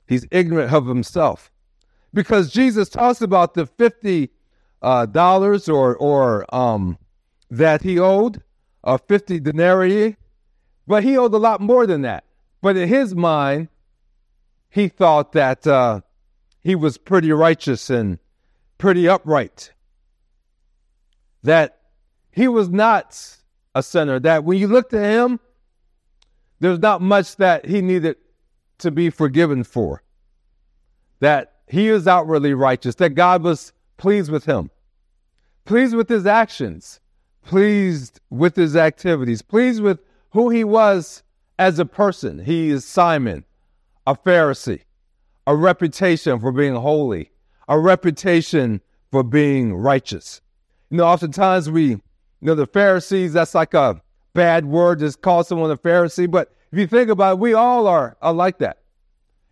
He's 0.07 0.27
ignorant 0.31 0.73
of 0.73 0.85
himself. 0.85 1.49
Because 2.13 2.51
Jesus 2.51 2.89
talks 2.89 3.21
about 3.21 3.53
the 3.53 3.65
fifty 3.65 4.29
uh, 4.81 5.05
dollars 5.05 5.67
or 5.67 5.95
or 5.97 6.45
um, 6.53 6.97
that 7.49 7.81
he 7.81 7.99
owed, 7.99 8.41
uh, 8.83 8.97
fifty 8.97 9.39
denarii, 9.39 10.17
but 10.87 11.03
he 11.03 11.17
owed 11.17 11.33
a 11.33 11.37
lot 11.37 11.61
more 11.61 11.87
than 11.87 12.01
that. 12.01 12.25
But 12.61 12.77
in 12.77 12.87
his 12.87 13.15
mind, 13.15 13.69
he 14.69 14.87
thought 14.87 15.31
that 15.33 15.65
uh, 15.65 16.01
he 16.61 16.75
was 16.75 16.97
pretty 16.97 17.31
righteous 17.31 17.89
and 17.89 18.19
pretty 18.77 19.07
upright. 19.07 19.71
That 21.43 21.77
he 22.31 22.47
was 22.47 22.69
not 22.69 23.37
a 23.73 23.83
sinner. 23.83 24.19
That 24.19 24.43
when 24.43 24.57
you 24.57 24.67
looked 24.67 24.93
at 24.93 25.03
him, 25.03 25.39
there's 26.59 26.79
not 26.79 27.01
much 27.01 27.35
that 27.37 27.65
he 27.65 27.81
needed 27.81 28.17
to 28.79 28.91
be 28.91 29.09
forgiven 29.09 29.63
for. 29.63 30.03
That 31.19 31.53
he 31.67 31.87
is 31.87 32.07
outwardly 32.07 32.53
righteous, 32.53 32.95
that 32.95 33.11
God 33.11 33.43
was 33.43 33.73
pleased 33.97 34.31
with 34.31 34.45
him, 34.45 34.69
pleased 35.65 35.95
with 35.95 36.09
his 36.09 36.25
actions, 36.25 36.99
pleased 37.43 38.19
with 38.29 38.55
his 38.55 38.75
activities, 38.75 39.41
pleased 39.41 39.81
with 39.81 39.99
who 40.35 40.49
he 40.49 40.65
was 40.65 41.23
as 41.57 41.79
a 41.79 41.85
person. 41.85 42.43
He 42.43 42.69
is 42.69 42.83
Simon, 42.83 43.45
a 44.05 44.15
Pharisee, 44.15 44.81
a 45.47 45.55
reputation 45.55 46.41
for 46.41 46.51
being 46.51 46.75
holy, 46.75 47.31
a 47.69 47.79
reputation 47.79 48.81
for 49.11 49.23
being 49.23 49.73
righteous. 49.73 50.41
You 50.89 50.97
know, 50.97 51.05
oftentimes 51.05 51.71
we, 51.71 51.91
you 51.91 52.01
know, 52.41 52.53
the 52.53 52.67
Pharisees, 52.67 53.31
that's 53.31 53.55
like 53.55 53.73
a 53.73 54.01
bad 54.33 54.65
word 54.65 54.99
to 54.99 55.13
call 55.13 55.45
someone 55.45 55.71
a 55.71 55.77
Pharisee, 55.77 56.29
but 56.29 56.53
if 56.69 56.79
you 56.79 56.85
think 56.85 57.09
about 57.09 57.35
it, 57.35 57.39
we 57.39 57.53
all 57.53 57.87
are, 57.87 58.17
are 58.21 58.33
like 58.33 58.57
that. 58.57 58.79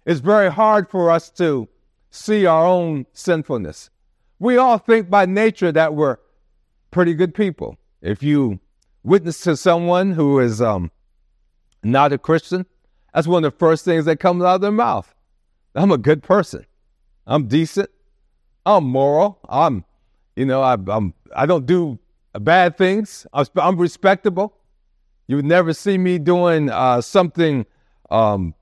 It's 0.05 0.19
very 0.19 0.51
hard 0.51 0.89
for 0.89 1.09
us 1.09 1.29
to 1.31 1.69
see 2.11 2.45
our 2.45 2.65
own 2.65 3.05
sinfulness. 3.13 3.89
We 4.37 4.57
all 4.57 4.79
think 4.79 5.09
by 5.09 5.27
nature 5.27 5.71
that 5.71 5.95
we're 5.95 6.17
pretty 6.91 7.13
good 7.13 7.33
people. 7.33 7.77
If 8.01 8.21
you 8.21 8.59
witness 9.03 9.41
to 9.41 9.57
someone 9.57 10.11
who 10.11 10.39
is 10.39 10.61
um, 10.61 10.91
not 11.83 12.13
a 12.13 12.17
Christian, 12.17 12.65
that's 13.13 13.27
one 13.27 13.43
of 13.43 13.51
the 13.51 13.57
first 13.57 13.85
things 13.85 14.05
that 14.05 14.19
comes 14.19 14.43
out 14.43 14.55
of 14.55 14.61
their 14.61 14.71
mouth. 14.71 15.13
I'm 15.75 15.91
a 15.91 15.97
good 15.97 16.23
person. 16.23 16.65
I'm 17.27 17.47
decent. 17.47 17.89
I'm 18.65 18.85
moral. 18.85 19.39
I'm, 19.47 19.85
you 20.35 20.45
know, 20.45 20.61
I, 20.61 20.77
I'm, 20.87 21.13
I 21.35 21.45
don't 21.45 21.65
do 21.65 21.99
bad 22.33 22.77
things. 22.77 23.27
I'm, 23.33 23.45
I'm 23.55 23.77
respectable. 23.77 24.55
You 25.27 25.37
would 25.37 25.45
never 25.45 25.73
see 25.73 25.97
me 25.97 26.17
doing 26.17 26.69
uh, 26.69 27.01
something 27.01 27.65
um, 28.09 28.53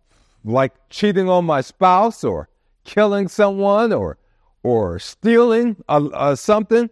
like 0.43 0.73
cheating 0.89 1.29
on 1.29 1.45
my 1.45 1.61
spouse 1.61 2.23
or 2.23 2.49
killing 2.83 3.27
someone 3.27 3.93
or 3.93 4.17
or 4.63 4.99
stealing 4.99 5.75
uh, 5.89 6.05
uh, 6.13 6.35
something. 6.35 6.89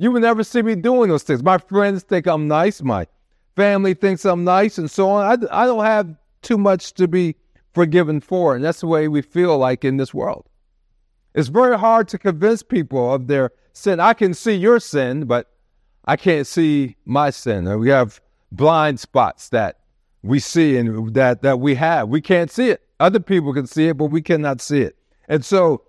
You 0.00 0.10
would 0.12 0.22
never 0.22 0.42
see 0.42 0.62
me 0.62 0.76
doing 0.76 1.10
those 1.10 1.24
things. 1.24 1.42
My 1.42 1.58
friends 1.58 2.04
think 2.04 2.26
I'm 2.26 2.48
nice. 2.48 2.80
My 2.80 3.06
family 3.54 3.92
thinks 3.92 4.24
I'm 4.24 4.44
nice, 4.44 4.78
and 4.78 4.90
so 4.90 5.10
on. 5.10 5.26
I, 5.26 5.62
I 5.62 5.66
don't 5.66 5.84
have 5.84 6.16
too 6.40 6.56
much 6.56 6.94
to 6.94 7.06
be 7.06 7.36
forgiven 7.74 8.22
for, 8.22 8.56
and 8.56 8.64
that's 8.64 8.80
the 8.80 8.86
way 8.86 9.08
we 9.08 9.20
feel 9.20 9.58
like 9.58 9.84
in 9.84 9.98
this 9.98 10.14
world. 10.14 10.46
It's 11.34 11.48
very 11.48 11.78
hard 11.78 12.08
to 12.08 12.18
convince 12.18 12.62
people 12.62 13.12
of 13.12 13.26
their 13.26 13.50
sin. 13.74 14.00
I 14.00 14.14
can 14.14 14.32
see 14.32 14.54
your 14.54 14.80
sin, 14.80 15.26
but 15.26 15.50
I 16.06 16.16
can't 16.16 16.46
see 16.46 16.96
my 17.04 17.28
sin. 17.28 17.78
We 17.78 17.90
have 17.90 18.22
blind 18.50 19.00
spots 19.00 19.50
that 19.50 19.80
we 20.22 20.38
see 20.38 20.78
and 20.78 21.12
that 21.12 21.42
that 21.42 21.60
we 21.60 21.74
have. 21.74 22.08
We 22.08 22.22
can't 22.22 22.50
see 22.50 22.70
it. 22.70 22.82
Other 23.00 23.20
people 23.20 23.52
can 23.52 23.66
see 23.66 23.88
it, 23.88 23.98
but 23.98 24.06
we 24.06 24.22
cannot 24.22 24.62
see 24.62 24.80
it. 24.80 24.96
And 25.28 25.44
so 25.44 25.82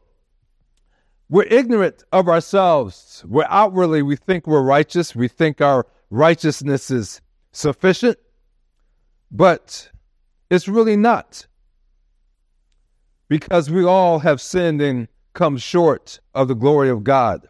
we're 1.31 1.43
ignorant 1.43 2.03
of 2.11 2.27
ourselves. 2.27 3.23
We're 3.25 3.47
outwardly 3.47 4.01
we 4.03 4.17
think 4.17 4.45
we're 4.45 4.61
righteous. 4.61 5.15
We 5.15 5.29
think 5.29 5.61
our 5.61 5.87
righteousness 6.09 6.91
is 6.91 7.21
sufficient, 7.53 8.19
but 9.31 9.89
it's 10.49 10.67
really 10.67 10.97
not. 10.97 11.47
Because 13.29 13.71
we 13.71 13.85
all 13.85 14.19
have 14.19 14.41
sinned 14.41 14.81
and 14.81 15.07
come 15.33 15.57
short 15.57 16.19
of 16.35 16.49
the 16.49 16.53
glory 16.53 16.89
of 16.89 17.05
God. 17.05 17.47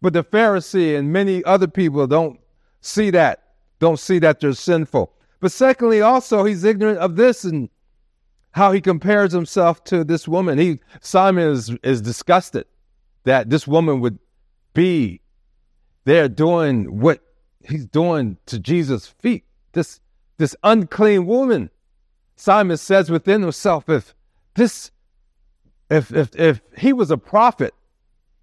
But 0.00 0.14
the 0.14 0.24
Pharisee 0.24 0.98
and 0.98 1.12
many 1.12 1.44
other 1.44 1.68
people 1.68 2.06
don't 2.06 2.40
see 2.80 3.10
that 3.10 3.44
don't 3.78 4.00
see 4.00 4.18
that 4.20 4.40
they're 4.40 4.54
sinful. 4.54 5.12
But 5.40 5.52
secondly, 5.52 6.00
also, 6.00 6.44
he's 6.44 6.64
ignorant 6.64 6.98
of 6.98 7.16
this 7.16 7.44
and 7.44 7.68
how 8.52 8.72
he 8.72 8.80
compares 8.80 9.32
himself 9.32 9.84
to 9.84 10.02
this 10.02 10.26
woman. 10.26 10.58
He 10.58 10.80
Simon 11.00 11.50
is, 11.50 11.76
is 11.82 12.00
disgusted 12.00 12.64
that 13.24 13.50
this 13.50 13.66
woman 13.66 14.00
would 14.00 14.18
be 14.74 15.20
there 16.04 16.28
doing 16.28 17.00
what 17.00 17.20
he's 17.68 17.86
doing 17.86 18.38
to 18.46 18.58
Jesus' 18.58 19.06
feet. 19.06 19.44
This 19.72 20.00
this 20.36 20.54
unclean 20.62 21.26
woman. 21.26 21.70
Simon 22.36 22.76
says 22.76 23.10
within 23.10 23.42
himself, 23.42 23.88
if 23.88 24.14
this 24.54 24.90
if 25.90 26.12
if 26.12 26.34
if 26.36 26.60
he 26.76 26.92
was 26.92 27.10
a 27.10 27.18
prophet, 27.18 27.74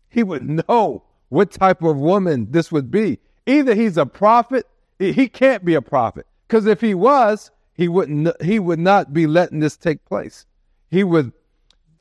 he 0.09 0.23
would 0.23 0.67
know 0.67 1.03
what 1.29 1.51
type 1.51 1.81
of 1.81 1.97
woman 1.97 2.47
this 2.51 2.71
would 2.71 2.91
be. 2.91 3.19
Either 3.45 3.75
he's 3.75 3.97
a 3.97 4.05
prophet 4.05 4.67
he 4.99 5.27
can't 5.27 5.65
be 5.65 5.75
a 5.75 5.81
prophet 5.81 6.25
because 6.47 6.65
if 6.65 6.81
he 6.81 6.93
was, 6.93 7.51
he 7.73 7.87
wouldn't. 7.87 8.41
He 8.41 8.59
would 8.59 8.79
not 8.79 9.13
be 9.13 9.27
letting 9.27 9.59
this 9.59 9.75
take 9.75 10.05
place. 10.05 10.45
He 10.89 11.03
would 11.03 11.33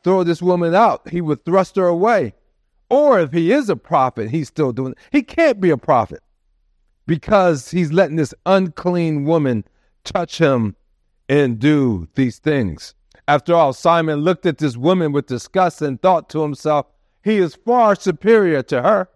throw 0.04 0.22
this 0.22 0.40
woman 0.40 0.74
out. 0.74 1.08
He 1.08 1.20
would 1.20 1.44
thrust 1.44 1.76
her 1.76 1.86
away. 1.86 2.34
Or 2.94 3.18
if 3.18 3.32
he 3.32 3.50
is 3.50 3.68
a 3.68 3.74
prophet, 3.74 4.30
he's 4.30 4.46
still 4.46 4.70
doing 4.70 4.92
it. 4.92 4.98
He 5.10 5.22
can't 5.22 5.60
be 5.60 5.70
a 5.70 5.76
prophet 5.76 6.22
because 7.08 7.72
he's 7.72 7.92
letting 7.92 8.14
this 8.14 8.32
unclean 8.46 9.24
woman 9.24 9.64
touch 10.04 10.38
him 10.38 10.76
and 11.28 11.58
do 11.58 12.06
these 12.14 12.38
things. 12.38 12.94
After 13.26 13.52
all, 13.52 13.72
Simon 13.72 14.20
looked 14.20 14.46
at 14.46 14.58
this 14.58 14.76
woman 14.76 15.10
with 15.10 15.26
disgust 15.26 15.82
and 15.82 16.00
thought 16.00 16.30
to 16.30 16.42
himself, 16.42 16.86
he 17.24 17.38
is 17.38 17.56
far 17.56 17.96
superior 17.96 18.62
to 18.62 18.80
her. 18.80 19.08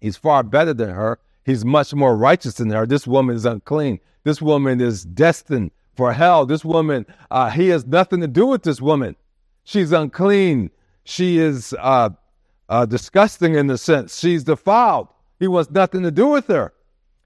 He's 0.00 0.16
far 0.16 0.42
better 0.42 0.74
than 0.74 0.90
her. 0.90 1.20
He's 1.44 1.64
much 1.64 1.94
more 1.94 2.16
righteous 2.16 2.54
than 2.54 2.70
her. 2.70 2.86
This 2.86 3.06
woman 3.06 3.36
is 3.36 3.44
unclean. 3.44 4.00
This 4.24 4.42
woman 4.42 4.80
is 4.80 5.04
destined 5.04 5.70
for 5.94 6.12
hell. 6.12 6.44
This 6.44 6.64
woman, 6.64 7.06
uh, 7.30 7.50
he 7.50 7.68
has 7.68 7.86
nothing 7.86 8.20
to 8.20 8.26
do 8.26 8.46
with 8.46 8.64
this 8.64 8.80
woman. 8.80 9.14
She's 9.62 9.92
unclean. 9.92 10.70
She 11.04 11.38
is 11.38 11.72
uh, 11.78 12.10
uh, 12.70 12.86
disgusting 12.86 13.54
in 13.54 13.66
the 13.66 13.76
sense. 13.76 14.18
She's 14.18 14.44
defiled. 14.44 15.08
He 15.38 15.46
wants 15.46 15.70
nothing 15.70 16.02
to 16.04 16.10
do 16.10 16.28
with 16.28 16.46
her. 16.46 16.72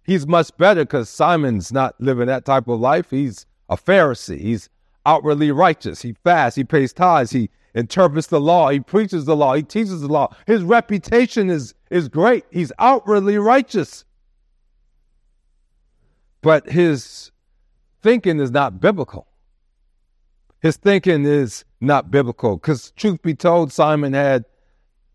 He's 0.03 0.27
much 0.27 0.51
better 0.57 0.85
because 0.85 1.09
Simon's 1.09 1.73
not 1.73 1.95
living 2.01 2.27
that 2.27 2.45
type 2.45 2.67
of 2.67 2.81
life. 2.81 3.11
He's 3.11 3.47
a 3.69 3.77
Pharisee. 3.77 4.41
He's 4.41 4.69
outwardly 5.07 5.53
righteous. 5.53 6.03
He 6.03 6.15
fasts. 6.25 6.57
He 6.57 6.65
pays 6.65 6.93
tithes. 6.93 7.31
He 7.31 7.49
interprets 7.75 8.27
the 8.27 8.41
law. 8.41 8.71
He 8.71 8.81
preaches 8.81 9.25
the 9.25 9.37
law. 9.37 9.55
He 9.55 9.63
teaches 9.63 10.01
the 10.01 10.09
law. 10.09 10.35
His 10.49 10.65
reputation 10.65 11.49
is, 11.49 11.75
is 11.91 12.09
great. 12.09 12.45
He's 12.51 12.73
outwardly 12.81 13.39
righteous 13.39 14.05
but 16.45 16.69
his 16.69 17.33
thinking 18.03 18.39
is 18.39 18.51
not 18.51 18.79
biblical. 18.79 19.27
His 20.61 20.77
thinking 20.77 21.25
is 21.25 21.65
not 21.81 22.11
biblical 22.11 22.59
because, 22.59 22.91
truth 22.91 23.23
be 23.23 23.35
told, 23.35 23.73
Simon 23.73 24.13
had 24.13 24.45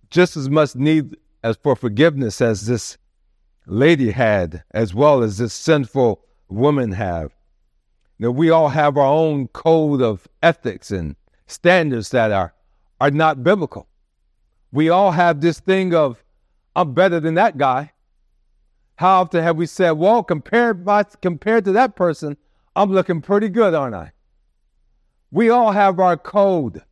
just 0.10 0.36
as 0.38 0.50
much 0.50 0.76
need 0.76 1.16
as 1.44 1.58
for 1.58 1.76
forgiveness 1.76 2.42
as 2.42 2.66
this 2.66 2.98
lady 3.66 4.12
had, 4.12 4.64
as 4.72 4.94
well 4.94 5.22
as 5.22 5.38
this 5.38 5.54
sinful 5.54 6.22
woman 6.50 6.92
have. 6.92 7.34
Now, 8.18 8.32
we 8.32 8.50
all 8.50 8.70
have 8.70 8.98
our 8.98 9.06
own 9.06 9.48
code 9.50 10.02
of 10.02 10.28
ethics 10.44 10.92
and 10.92 11.16
standards 11.48 12.10
that 12.10 12.32
are, 12.32 12.54
are 13.00 13.12
not 13.12 13.44
biblical. 13.44 13.88
We 14.72 14.90
all 14.90 15.12
have 15.12 15.40
this 15.42 15.60
thing 15.60 15.96
of, 15.96 16.24
I'm 16.76 16.94
better 16.94 17.20
than 17.20 17.36
that 17.36 17.58
guy. 17.58 17.94
How 18.98 19.22
often 19.22 19.42
have 19.42 19.56
we 19.56 19.66
said, 19.66 19.92
well, 19.92 20.24
compared, 20.24 20.84
by, 20.84 21.04
compared 21.04 21.64
to 21.66 21.72
that 21.72 21.96
person, 21.96 22.36
I'm 22.76 22.92
looking 22.92 23.22
pretty 23.22 23.48
good, 23.50 23.74
aren't 23.74 23.96
I? 23.96 24.12
We 25.32 25.50
all 25.50 25.72
have 25.72 26.00
our 26.00 26.18
code, 26.18 26.84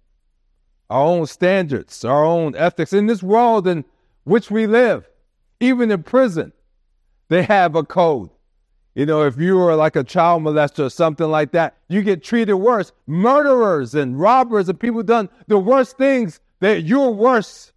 our 0.90 1.04
own 1.04 1.26
standards, 1.26 2.04
our 2.06 2.24
own 2.24 2.56
ethics 2.56 2.94
in 2.94 3.08
this 3.08 3.22
world 3.22 3.68
in 3.68 3.86
which 4.24 4.50
we 4.50 4.68
live. 4.68 5.10
Even 5.60 5.92
in 5.92 6.04
prison, 6.04 6.54
they 7.30 7.44
have 7.44 7.76
a 7.76 7.84
code. 7.84 8.30
You 8.96 9.06
know, 9.06 9.24
if 9.24 9.38
you 9.38 9.60
are 9.62 9.76
like 9.76 9.96
a 9.96 10.04
child 10.04 10.44
molester 10.44 10.86
or 10.86 10.90
something 10.90 11.30
like 11.30 11.52
that, 11.52 11.78
you 11.88 12.02
get 12.02 12.24
treated 12.24 12.56
worse. 12.56 12.92
Murderers 13.06 13.94
and 13.94 14.20
robbers 14.20 14.70
and 14.70 14.80
people 14.80 15.04
done 15.04 15.30
the 15.48 15.60
worst 15.60 15.98
things 15.98 16.40
that 16.62 16.84
you're 16.84 17.12
worse 17.12 17.74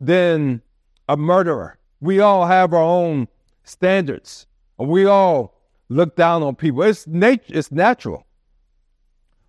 than 0.00 0.60
a 1.08 1.16
murderer. 1.16 1.78
We 2.00 2.20
all 2.20 2.46
have 2.46 2.74
our 2.74 2.82
own 2.82 3.28
standards. 3.64 4.46
And 4.78 4.88
we 4.88 5.06
all 5.06 5.58
look 5.88 6.16
down 6.16 6.42
on 6.42 6.54
people. 6.54 6.82
It's 6.82 7.06
nature, 7.06 7.44
it's 7.48 7.72
natural. 7.72 8.26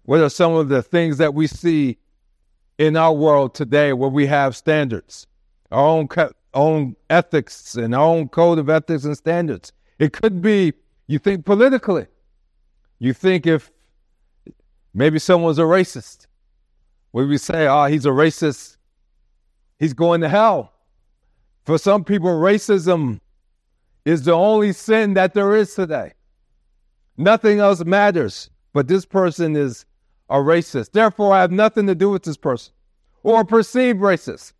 What 0.03 0.21
are 0.21 0.29
some 0.29 0.53
of 0.53 0.69
the 0.69 0.81
things 0.81 1.17
that 1.17 1.33
we 1.33 1.47
see 1.47 1.97
in 2.79 2.95
our 2.95 3.13
world 3.13 3.53
today 3.53 3.93
where 3.93 4.09
we 4.09 4.25
have 4.25 4.55
standards, 4.55 5.27
our 5.71 5.85
own 5.85 6.07
own 6.55 6.95
ethics 7.11 7.75
and 7.75 7.93
our 7.93 8.01
own 8.03 8.27
code 8.29 8.57
of 8.57 8.69
ethics 8.69 9.03
and 9.03 9.15
standards? 9.15 9.71
It 9.99 10.13
could 10.13 10.41
be 10.41 10.73
you 11.05 11.19
think 11.19 11.45
politically. 11.45 12.07
You 12.97 13.13
think 13.13 13.45
if 13.45 13.69
maybe 14.93 15.19
someone's 15.19 15.59
a 15.59 15.63
racist, 15.63 16.25
would 17.13 17.27
we 17.27 17.37
say, 17.37 17.67
"Oh, 17.67 17.85
he's 17.85 18.05
a 18.05 18.09
racist. 18.09 18.77
He's 19.77 19.93
going 19.93 20.21
to 20.21 20.29
hell." 20.29 20.73
For 21.65 21.77
some 21.77 22.03
people, 22.03 22.29
racism 22.29 23.19
is 24.05 24.23
the 24.23 24.33
only 24.33 24.73
sin 24.73 25.13
that 25.15 25.33
there 25.33 25.55
is 25.55 25.75
today. 25.75 26.13
Nothing 27.17 27.59
else 27.59 27.83
matters, 27.83 28.49
but 28.73 28.87
this 28.87 29.05
person 29.05 29.55
is 29.55 29.85
a 30.29 30.37
racist. 30.37 30.91
Therefore, 30.91 31.33
I 31.33 31.41
have 31.41 31.51
nothing 31.51 31.87
to 31.87 31.95
do 31.95 32.09
with 32.09 32.23
this 32.23 32.37
person 32.37 32.73
or 33.23 33.43
perceived 33.43 33.99
racist. 33.99 34.53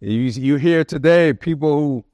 You, 0.00 0.20
you 0.20 0.56
hear 0.56 0.84
today 0.84 1.32
people 1.32 1.78
who 1.78 2.04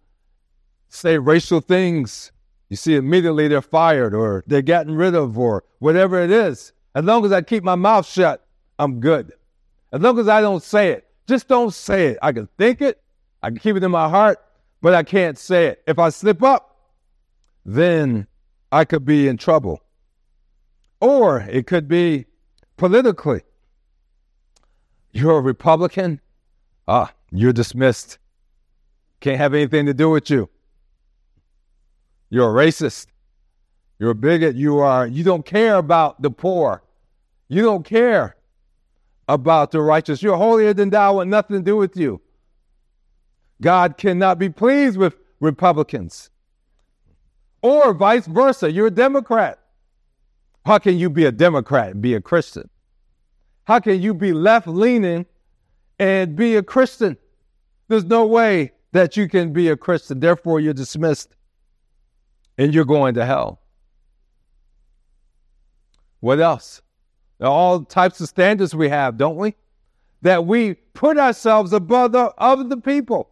say 0.89 1.19
racial 1.19 1.61
things. 1.61 2.31
You 2.69 2.77
see, 2.77 2.95
immediately 2.95 3.49
they're 3.49 3.61
fired 3.61 4.15
or 4.15 4.45
they're 4.47 4.63
getting 4.63 4.95
rid 4.95 5.15
of 5.15 5.39
or 5.39 5.65
whatever 5.79 6.21
it 6.21 6.31
is. 6.31 6.73
As 6.95 7.05
long 7.05 7.25
as 7.25 7.33
I 7.33 7.43
keep 7.43 7.65
my 7.65 7.75
mouth 7.75 8.07
shut, 8.07 8.47
I'm 8.79 9.01
good. 9.01 9.33
As 9.93 10.01
long 10.01 10.19
as 10.19 10.29
I 10.29 10.41
don't 10.41 10.63
say 10.63 10.91
it, 10.91 11.07
just 11.27 11.49
don't 11.49 11.73
say 11.73 12.09
it. 12.09 12.19
I 12.23 12.33
can 12.33 12.49
think 12.59 12.81
it, 12.81 13.03
I 13.43 13.49
can 13.49 13.59
keep 13.59 13.77
it 13.77 13.83
in 13.83 13.91
my 13.91 14.09
heart, 14.09 14.39
but 14.81 14.95
I 14.95 15.03
can't 15.03 15.39
say 15.39 15.67
it. 15.67 15.83
If 15.87 15.99
I 15.99 16.09
slip 16.11 16.43
up, 16.43 16.77
then 17.65 18.27
I 18.71 18.85
could 18.85 19.05
be 19.05 19.29
in 19.29 19.37
trouble. 19.37 19.81
Or 21.03 21.41
it 21.41 21.67
could 21.67 21.89
be 21.89 22.27
politically. 22.77 23.43
You're 25.11 25.39
a 25.39 25.41
Republican? 25.41 26.21
Ah, 26.87 27.13
you're 27.33 27.53
dismissed. 27.53 28.19
Can't 29.19 29.39
have 29.39 29.53
anything 29.53 29.87
to 29.87 29.95
do 29.95 30.11
with 30.11 30.31
you. 30.31 30.49
You're 32.31 32.57
a 32.57 32.67
racist. 32.67 33.07
You're 33.99 34.11
a 34.11 34.15
bigot. 34.15 34.55
You 34.55 34.79
are 34.79 35.05
you 35.09 35.25
don't 35.25 35.45
care 35.45 35.75
about 35.75 36.23
the 36.23 36.31
poor. 36.31 36.85
You 37.49 37.63
don't 37.63 37.85
care 37.85 38.37
about 39.29 39.73
the 39.73 39.83
righteous. 39.83 40.23
You're 40.23 40.37
holier 40.37 40.73
than 40.73 40.91
thou 40.91 41.19
with 41.19 41.27
nothing 41.27 41.57
to 41.57 41.63
do 41.63 41.77
with 41.77 41.97
you. 41.97 42.21
God 43.61 43.97
cannot 43.97 44.39
be 44.39 44.51
pleased 44.51 44.97
with 44.97 45.17
Republicans. 45.41 46.31
Or 47.61 47.93
vice 47.93 48.29
versa, 48.29 48.71
you're 48.71 48.87
a 48.87 48.91
Democrat. 48.91 49.62
How 50.65 50.79
can 50.79 50.99
you 50.99 51.11
be 51.11 51.25
a 51.25 51.33
Democrat 51.33 51.93
and 51.93 52.03
be 52.03 52.15
a 52.15 52.21
Christian? 52.21 52.69
How 53.65 53.81
can 53.81 54.01
you 54.01 54.15
be 54.15 54.33
left 54.33 54.67
leaning 54.67 55.27
and 55.99 56.37
be 56.37 56.57
a 56.57 56.63
Christian? 56.63 57.17
There's 57.89 58.05
no 58.05 58.27
way 58.27 58.73
that 58.93 59.17
you 59.17 59.29
can 59.29 59.53
be 59.53 59.69
a 59.69 59.77
Christian. 59.77 60.21
Therefore, 60.21 60.61
you're 60.61 60.75
dismissed 60.75 61.35
and 62.59 62.75
you're 62.75 62.85
going 62.85 63.15
to 63.15 63.25
hell. 63.25 63.61
What 66.21 66.39
else? 66.41 66.83
All 67.41 67.85
types 67.85 68.21
of 68.21 68.29
standards 68.29 68.75
we 68.75 68.89
have, 68.89 69.17
don't 69.17 69.37
we? 69.37 69.55
That 70.23 70.47
we 70.47 70.75
put 70.75 71.19
ourselves 71.19 71.73
above 71.73 72.13
the, 72.13 72.33
other 72.39 72.63
the 72.65 72.77
people. 72.77 73.31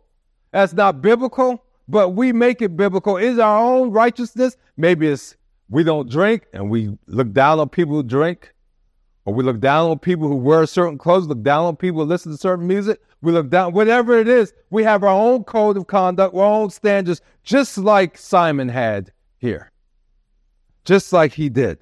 That's 0.51 0.73
not 0.73 1.01
biblical 1.01 1.65
but 1.91 2.11
we 2.11 2.33
make 2.33 2.63
it 2.63 2.77
biblical. 2.77 3.17
Is 3.17 3.39
our 3.39 3.59
own 3.59 3.91
righteousness? 3.91 4.57
Maybe 4.77 5.09
it's 5.09 5.37
we 5.71 5.85
don't 5.85 6.11
drink 6.11 6.47
and 6.53 6.69
we 6.69 6.97
look 7.07 7.33
down 7.33 7.61
on 7.61 7.69
people 7.69 7.95
who 7.95 8.03
drink, 8.03 8.53
or 9.25 9.33
we 9.33 9.45
look 9.45 9.61
down 9.61 9.91
on 9.91 9.99
people 9.99 10.29
who 10.29 10.35
wear 10.35 10.67
certain 10.67 10.99
clothes, 10.99 11.27
look 11.27 11.43
down 11.43 11.65
on 11.65 11.77
people 11.77 12.01
who 12.01 12.07
listen 12.07 12.33
to 12.33 12.39
certain 12.39 12.67
music. 12.67 13.01
We 13.23 13.33
look 13.33 13.51
down, 13.51 13.73
whatever 13.73 14.19
it 14.19 14.29
is, 14.29 14.53
we 14.71 14.83
have 14.83 15.05
our 15.05 15.11
own 15.11 15.45
code 15.45 15.77
of 15.77 15.87
conduct, 15.87 16.35
our 16.35 16.43
own 16.43 16.71
standards, 16.71 17.21
just 17.45 17.79
like 17.79 18.19
Simon 18.19 18.69
had 18.69 19.13
here, 19.39 19.71
just 20.85 21.13
like 21.13 21.33
he 21.33 21.49
did. 21.49 21.79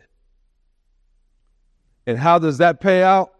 And 2.06 2.18
how 2.18 2.38
does 2.38 2.58
that 2.58 2.80
pay 2.80 3.02
out? 3.02 3.34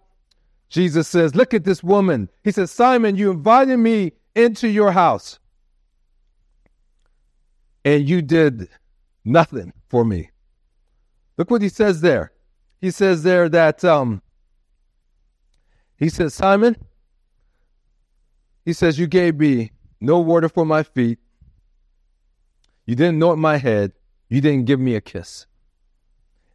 Jesus 0.68 1.08
says, 1.08 1.34
Look 1.34 1.54
at 1.54 1.64
this 1.64 1.82
woman. 1.82 2.28
He 2.44 2.52
says, 2.52 2.70
Simon, 2.70 3.16
you 3.16 3.30
invited 3.30 3.78
me 3.78 4.12
into 4.34 4.68
your 4.68 4.92
house 4.92 5.38
and 7.84 8.08
you 8.08 8.22
did 8.22 8.68
nothing 9.24 9.72
for 9.88 10.04
me. 10.04 10.30
Look 11.38 11.51
what 11.51 11.62
he 11.62 11.70
says 11.70 12.03
there. 12.03 12.33
He 12.81 12.90
says 12.90 13.22
there 13.22 13.48
that 13.48 13.85
um, 13.85 14.20
he 15.96 16.09
says, 16.09 16.35
Simon, 16.35 16.77
he 18.64 18.72
says, 18.72 18.98
You 18.98 19.07
gave 19.07 19.38
me 19.38 19.72
no 20.01 20.18
water 20.18 20.48
for 20.48 20.66
my 20.66 20.83
feet. 20.83 21.18
You 22.87 22.94
didn't 22.94 23.16
anoint 23.16 23.38
my 23.38 23.57
head. 23.57 23.92
You 24.29 24.40
didn't 24.40 24.66
give 24.66 24.81
me 24.81 24.94
a 24.94 25.01
kiss. 25.01 25.46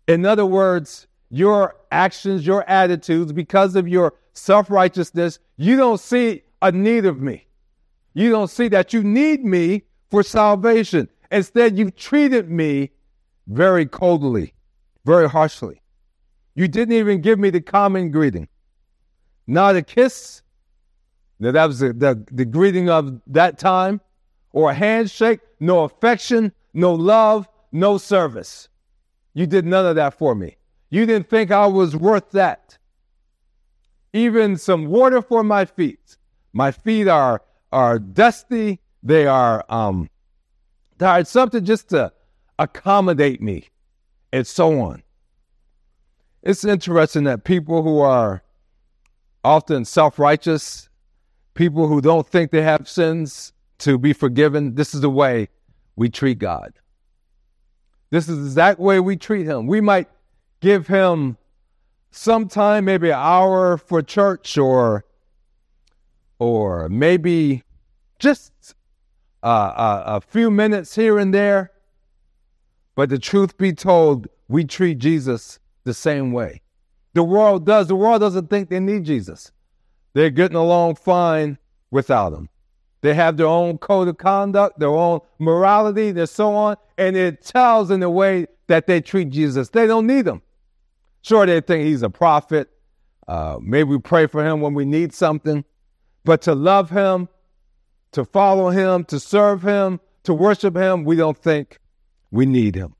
In 0.07 0.25
other 0.25 0.45
words, 0.45 1.07
your 1.29 1.75
actions, 1.91 2.45
your 2.45 2.67
attitudes, 2.69 3.31
because 3.31 3.75
of 3.75 3.87
your 3.87 4.13
self 4.33 4.69
righteousness, 4.69 5.39
you 5.57 5.77
don't 5.77 5.99
see 5.99 6.43
a 6.61 6.71
need 6.71 7.05
of 7.05 7.21
me. 7.21 7.47
You 8.13 8.29
don't 8.29 8.49
see 8.49 8.67
that 8.69 8.93
you 8.93 9.03
need 9.03 9.43
me 9.43 9.83
for 10.11 10.23
salvation. 10.23 11.09
Instead, 11.31 11.77
you've 11.77 11.95
treated 11.95 12.49
me 12.49 12.91
very 13.47 13.85
coldly, 13.85 14.53
very 15.05 15.29
harshly. 15.29 15.81
You 16.55 16.67
didn't 16.67 16.95
even 16.95 17.21
give 17.21 17.39
me 17.39 17.49
the 17.49 17.61
common 17.61 18.11
greeting. 18.11 18.47
Not 19.47 19.75
a 19.75 19.81
kiss. 19.81 20.41
Now, 21.39 21.51
that 21.51 21.65
was 21.65 21.79
the, 21.79 21.93
the, 21.93 22.23
the 22.31 22.45
greeting 22.45 22.89
of 22.89 23.21
that 23.27 23.57
time, 23.57 23.99
or 24.51 24.71
a 24.71 24.73
handshake, 24.73 25.39
no 25.59 25.83
affection, 25.83 26.51
no 26.73 26.93
love, 26.93 27.47
no 27.71 27.97
service. 27.97 28.69
You 29.33 29.47
did 29.47 29.65
none 29.65 29.85
of 29.85 29.95
that 29.95 30.13
for 30.13 30.35
me. 30.35 30.57
You 30.89 31.05
didn't 31.05 31.29
think 31.29 31.51
I 31.51 31.65
was 31.65 31.95
worth 31.95 32.31
that. 32.31 32.77
Even 34.13 34.57
some 34.57 34.85
water 34.85 35.23
for 35.23 35.43
my 35.43 35.65
feet. 35.65 36.17
My 36.53 36.71
feet 36.71 37.07
are, 37.07 37.41
are 37.71 37.97
dusty. 37.97 38.79
They 39.01 39.25
are 39.25 39.65
um, 39.69 40.07
tired, 40.99 41.27
something 41.27 41.65
just 41.65 41.89
to 41.89 42.13
accommodate 42.59 43.41
me, 43.41 43.69
and 44.33 44.47
so 44.47 44.81
on. 44.81 45.03
It's 46.41 46.65
interesting 46.65 47.23
that 47.25 47.45
people 47.45 47.83
who 47.83 47.99
are 47.99 48.43
often 49.43 49.85
self 49.85 50.19
righteous, 50.19 50.89
people 51.53 51.87
who 51.87 52.01
don't 52.01 52.27
think 52.27 52.51
they 52.51 52.63
have 52.63 52.89
sins 52.89 53.53
to 53.77 53.97
be 53.97 54.11
forgiven, 54.11 54.75
this 54.75 54.93
is 54.93 55.01
the 55.01 55.09
way 55.09 55.49
we 55.95 56.09
treat 56.09 56.39
God. 56.39 56.73
This 58.09 58.27
is 58.27 58.37
the 58.37 58.45
exact 58.45 58.79
way 58.79 58.99
we 58.99 59.15
treat 59.15 59.45
Him. 59.45 59.67
We 59.67 59.79
might 59.79 60.09
give 60.61 60.87
Him 60.87 61.37
some 62.09 62.47
time, 62.47 62.85
maybe 62.85 63.09
an 63.09 63.19
hour 63.19 63.77
for 63.77 64.01
church 64.01 64.57
or 64.57 65.05
or 66.39 66.89
maybe 66.89 67.63
just 68.17 68.51
uh, 69.43 70.01
a 70.05 70.21
few 70.21 70.49
minutes 70.49 70.95
here 70.95 71.19
and 71.19 71.33
there. 71.33 71.72
But 72.95 73.09
the 73.09 73.19
truth 73.19 73.57
be 73.57 73.73
told, 73.73 74.27
we 74.47 74.65
treat 74.65 74.99
Jesus 74.99 75.59
the 75.83 75.93
same 75.93 76.31
way. 76.31 76.61
The 77.13 77.23
world 77.23 77.65
does. 77.65 77.87
The 77.87 77.95
world 77.95 78.21
doesn't 78.21 78.49
think 78.49 78.69
they 78.69 78.79
need 78.79 79.03
Jesus. 79.03 79.51
They're 80.13 80.29
getting 80.29 80.57
along 80.57 80.95
fine 80.95 81.57
without 81.91 82.33
him. 82.33 82.49
They 83.01 83.13
have 83.13 83.37
their 83.37 83.47
own 83.47 83.77
code 83.79 84.07
of 84.07 84.17
conduct, 84.17 84.79
their 84.79 84.89
own 84.89 85.19
morality, 85.39 86.09
and 86.09 86.29
so 86.29 86.53
on, 86.55 86.77
and 86.97 87.17
it 87.17 87.43
tells 87.43 87.91
in 87.91 87.99
the 87.99 88.09
way 88.09 88.47
that 88.67 88.87
they 88.87 89.01
treat 89.01 89.29
Jesus. 89.29 89.69
They 89.69 89.87
don't 89.87 90.07
need 90.07 90.25
him. 90.25 90.41
Sure, 91.21 91.45
they 91.45 91.61
think 91.61 91.85
he's 91.85 92.03
a 92.03 92.09
prophet. 92.09 92.69
Uh, 93.27 93.57
maybe 93.61 93.89
we 93.89 93.99
pray 93.99 94.27
for 94.27 94.45
him 94.45 94.61
when 94.61 94.73
we 94.73 94.85
need 94.85 95.13
something, 95.13 95.65
but 96.23 96.41
to 96.43 96.55
love 96.55 96.89
him 96.89 97.27
to 98.13 98.23
follow 98.23 98.69
him, 98.69 99.03
to 99.05 99.19
serve 99.19 99.61
him, 99.61 99.99
to 100.23 100.33
worship 100.33 100.75
him, 100.75 101.03
we 101.03 101.15
don't 101.15 101.37
think 101.37 101.79
we 102.33 102.45
need 102.47 102.75
him. 102.75 102.95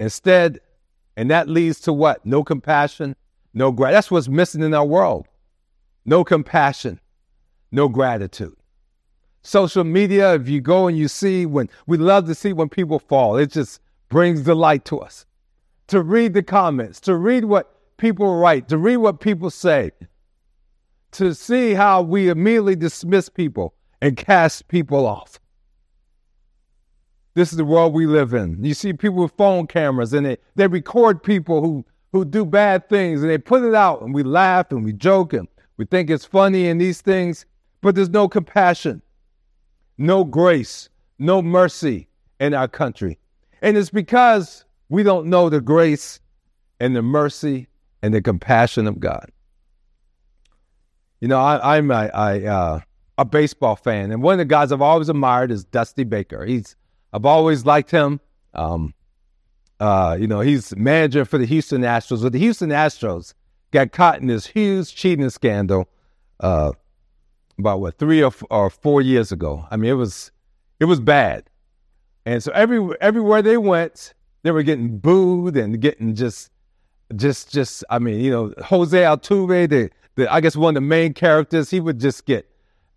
Instead, 0.00 0.60
And 1.18 1.28
that 1.32 1.48
leads 1.48 1.80
to 1.80 1.92
what? 1.92 2.24
No 2.24 2.44
compassion, 2.44 3.16
no 3.52 3.72
gratitude. 3.72 3.96
That's 3.96 4.10
what's 4.12 4.28
missing 4.28 4.62
in 4.62 4.72
our 4.72 4.84
world. 4.84 5.26
No 6.04 6.22
compassion, 6.22 7.00
no 7.72 7.88
gratitude. 7.88 8.54
Social 9.42 9.82
media, 9.82 10.34
if 10.34 10.48
you 10.48 10.60
go 10.60 10.86
and 10.86 10.96
you 10.96 11.08
see 11.08 11.44
when 11.44 11.68
we 11.88 11.96
love 11.98 12.26
to 12.26 12.36
see 12.36 12.52
when 12.52 12.68
people 12.68 13.00
fall, 13.00 13.36
it 13.36 13.50
just 13.50 13.80
brings 14.08 14.42
delight 14.42 14.84
to 14.84 15.00
us. 15.00 15.26
To 15.88 16.02
read 16.02 16.34
the 16.34 16.42
comments, 16.44 17.00
to 17.00 17.16
read 17.16 17.46
what 17.46 17.74
people 17.96 18.36
write, 18.36 18.68
to 18.68 18.78
read 18.78 18.98
what 18.98 19.18
people 19.18 19.50
say, 19.50 19.90
to 21.12 21.34
see 21.34 21.74
how 21.74 22.00
we 22.00 22.28
immediately 22.28 22.76
dismiss 22.76 23.28
people 23.28 23.74
and 24.00 24.16
cast 24.16 24.68
people 24.68 25.04
off. 25.04 25.40
This 27.38 27.52
is 27.52 27.56
the 27.56 27.64
world 27.64 27.94
we 27.94 28.06
live 28.06 28.34
in. 28.34 28.64
You 28.64 28.74
see 28.74 28.92
people 28.92 29.22
with 29.22 29.32
phone 29.36 29.68
cameras 29.68 30.12
and 30.12 30.26
they, 30.26 30.38
they 30.56 30.66
record 30.66 31.22
people 31.22 31.60
who, 31.60 31.84
who 32.10 32.24
do 32.24 32.44
bad 32.44 32.88
things 32.88 33.22
and 33.22 33.30
they 33.30 33.38
put 33.38 33.62
it 33.62 33.76
out 33.76 34.02
and 34.02 34.12
we 34.12 34.24
laugh 34.24 34.72
and 34.72 34.84
we 34.84 34.92
joke 34.92 35.32
and 35.32 35.46
we 35.76 35.84
think 35.84 36.10
it's 36.10 36.24
funny 36.24 36.66
and 36.66 36.80
these 36.80 37.00
things, 37.00 37.46
but 37.80 37.94
there's 37.94 38.08
no 38.08 38.28
compassion, 38.28 39.02
no 39.98 40.24
grace, 40.24 40.88
no 41.20 41.40
mercy 41.40 42.08
in 42.40 42.54
our 42.54 42.66
country. 42.66 43.20
And 43.62 43.76
it's 43.76 43.90
because 43.90 44.64
we 44.88 45.04
don't 45.04 45.28
know 45.28 45.48
the 45.48 45.60
grace 45.60 46.18
and 46.80 46.96
the 46.96 47.02
mercy 47.02 47.68
and 48.02 48.12
the 48.12 48.20
compassion 48.20 48.88
of 48.88 48.98
God. 48.98 49.30
You 51.20 51.28
know, 51.28 51.38
I, 51.38 51.76
am 51.76 51.92
a, 51.92 51.94
uh, 51.94 52.80
a 53.16 53.24
baseball 53.24 53.76
fan, 53.76 54.10
and 54.10 54.24
one 54.24 54.32
of 54.32 54.38
the 54.38 54.44
guys 54.44 54.72
I've 54.72 54.82
always 54.82 55.08
admired 55.08 55.52
is 55.52 55.62
Dusty 55.62 56.02
Baker. 56.02 56.44
He's 56.44 56.74
I've 57.12 57.24
always 57.24 57.64
liked 57.64 57.90
him. 57.90 58.20
Um, 58.54 58.94
uh, 59.80 60.16
you 60.18 60.26
know, 60.26 60.40
he's 60.40 60.74
manager 60.76 61.24
for 61.24 61.38
the 61.38 61.46
Houston 61.46 61.82
Astros. 61.82 62.22
But 62.22 62.32
the 62.32 62.38
Houston 62.38 62.70
Astros 62.70 63.34
got 63.70 63.92
caught 63.92 64.20
in 64.20 64.26
this 64.26 64.46
huge 64.46 64.94
cheating 64.94 65.30
scandal 65.30 65.88
uh, 66.40 66.72
about 67.58 67.80
what 67.80 67.98
three 67.98 68.22
or, 68.22 68.28
f- 68.28 68.42
or 68.50 68.70
four 68.70 69.00
years 69.00 69.32
ago. 69.32 69.66
I 69.70 69.76
mean, 69.76 69.90
it 69.90 69.94
was 69.94 70.30
it 70.80 70.86
was 70.86 71.00
bad, 71.00 71.48
and 72.26 72.42
so 72.42 72.52
every 72.52 72.96
everywhere 73.00 73.42
they 73.42 73.56
went, 73.56 74.14
they 74.42 74.50
were 74.50 74.62
getting 74.62 74.98
booed 74.98 75.56
and 75.56 75.80
getting 75.80 76.14
just 76.14 76.50
just 77.14 77.52
just 77.52 77.84
I 77.90 77.98
mean, 77.98 78.20
you 78.20 78.30
know, 78.30 78.52
Jose 78.64 78.98
Altuve, 78.98 79.68
the, 79.68 79.90
the 80.16 80.32
I 80.32 80.40
guess 80.40 80.56
one 80.56 80.70
of 80.76 80.82
the 80.82 80.86
main 80.86 81.14
characters, 81.14 81.70
he 81.70 81.80
would 81.80 82.00
just 82.00 82.26
get 82.26 82.48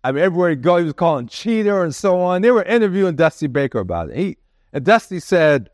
I 0.04 0.12
mean, 0.12 0.24
everywhere 0.24 0.50
he 0.50 0.56
go, 0.56 0.78
he 0.78 0.84
was 0.84 0.94
calling 0.94 1.28
cheater 1.28 1.82
and 1.82 1.94
so 1.94 2.20
on. 2.20 2.42
They 2.42 2.50
were 2.50 2.64
interviewing 2.64 3.16
Dusty 3.16 3.46
Baker 3.46 3.78
about 3.78 4.10
it. 4.10 4.16
He 4.16 4.36
and 4.72 4.84
Dusty 4.84 5.20
said, 5.20 5.70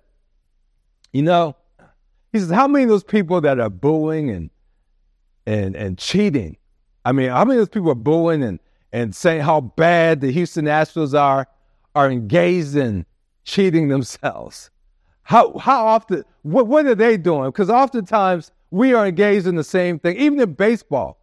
you 1.12 1.22
know, 1.22 1.56
he 2.32 2.38
says, 2.38 2.50
how 2.50 2.68
many 2.68 2.84
of 2.84 2.90
those 2.90 3.04
people 3.04 3.40
that 3.40 3.58
are 3.58 3.70
booing 3.70 4.30
and 4.30 4.50
and 5.46 5.74
and 5.74 5.98
cheating? 5.98 6.56
I 7.04 7.12
mean, 7.12 7.30
how 7.30 7.44
many 7.44 7.58
of 7.58 7.60
those 7.60 7.72
people 7.72 7.90
are 7.90 7.94
booing 7.94 8.42
and 8.42 8.60
and 8.92 9.14
saying 9.14 9.42
how 9.42 9.60
bad 9.60 10.20
the 10.20 10.30
Houston 10.30 10.66
Astros 10.66 11.18
are 11.18 11.46
are 11.94 12.10
engaged 12.10 12.76
in 12.76 13.06
cheating 13.44 13.88
themselves? 13.88 14.70
How 15.22 15.56
how 15.56 15.86
often 15.86 16.24
what 16.42 16.66
what 16.66 16.84
are 16.86 16.94
they 16.94 17.16
doing? 17.16 17.48
Because 17.48 17.70
oftentimes 17.70 18.50
we 18.70 18.92
are 18.92 19.06
engaged 19.06 19.46
in 19.46 19.56
the 19.56 19.64
same 19.64 19.98
thing, 19.98 20.16
even 20.16 20.38
in 20.38 20.52
baseball 20.52 21.18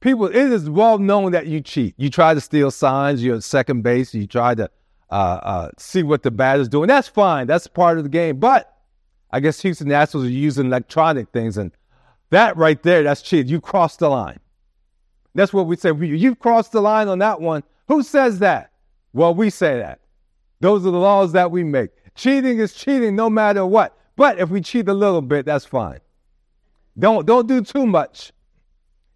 people, 0.00 0.26
it 0.26 0.36
is 0.36 0.68
well 0.68 0.98
known 0.98 1.32
that 1.32 1.46
you 1.46 1.60
cheat. 1.60 1.94
You 1.96 2.10
try 2.10 2.34
to 2.34 2.40
steal 2.40 2.70
signs. 2.70 3.22
You're 3.22 3.36
at 3.36 3.44
second 3.44 3.82
base. 3.82 4.14
You 4.14 4.26
try 4.26 4.54
to 4.54 4.70
uh, 5.10 5.14
uh, 5.14 5.70
see 5.78 6.02
what 6.02 6.22
the 6.22 6.30
bat 6.30 6.60
is 6.60 6.68
doing. 6.68 6.88
That's 6.88 7.08
fine. 7.08 7.46
That's 7.46 7.66
part 7.66 7.98
of 7.98 8.04
the 8.04 8.10
game. 8.10 8.38
But 8.38 8.74
I 9.30 9.40
guess 9.40 9.60
Houston 9.62 9.88
Nationals 9.88 10.26
are 10.26 10.30
using 10.30 10.66
electronic 10.66 11.30
things, 11.30 11.56
and 11.56 11.72
that 12.30 12.56
right 12.56 12.82
there, 12.82 13.02
that's 13.02 13.22
cheating. 13.22 13.50
You 13.50 13.60
crossed 13.60 13.98
the 13.98 14.08
line. 14.08 14.40
That's 15.34 15.52
what 15.52 15.66
we 15.66 15.76
say. 15.76 15.92
You've 15.94 16.38
crossed 16.38 16.72
the 16.72 16.80
line 16.80 17.08
on 17.08 17.18
that 17.20 17.40
one. 17.40 17.62
Who 17.88 18.02
says 18.02 18.38
that? 18.40 18.72
Well, 19.12 19.34
we 19.34 19.50
say 19.50 19.78
that. 19.78 20.00
Those 20.60 20.86
are 20.86 20.90
the 20.90 20.98
laws 20.98 21.32
that 21.32 21.50
we 21.50 21.64
make. 21.64 21.90
Cheating 22.14 22.58
is 22.58 22.74
cheating 22.74 23.14
no 23.14 23.30
matter 23.30 23.64
what. 23.64 23.96
But 24.16 24.38
if 24.40 24.50
we 24.50 24.60
cheat 24.60 24.88
a 24.88 24.94
little 24.94 25.22
bit, 25.22 25.46
that's 25.46 25.64
fine. 25.64 26.00
Don't 26.98 27.24
don't 27.24 27.46
do 27.46 27.62
too 27.62 27.86
much. 27.86 28.32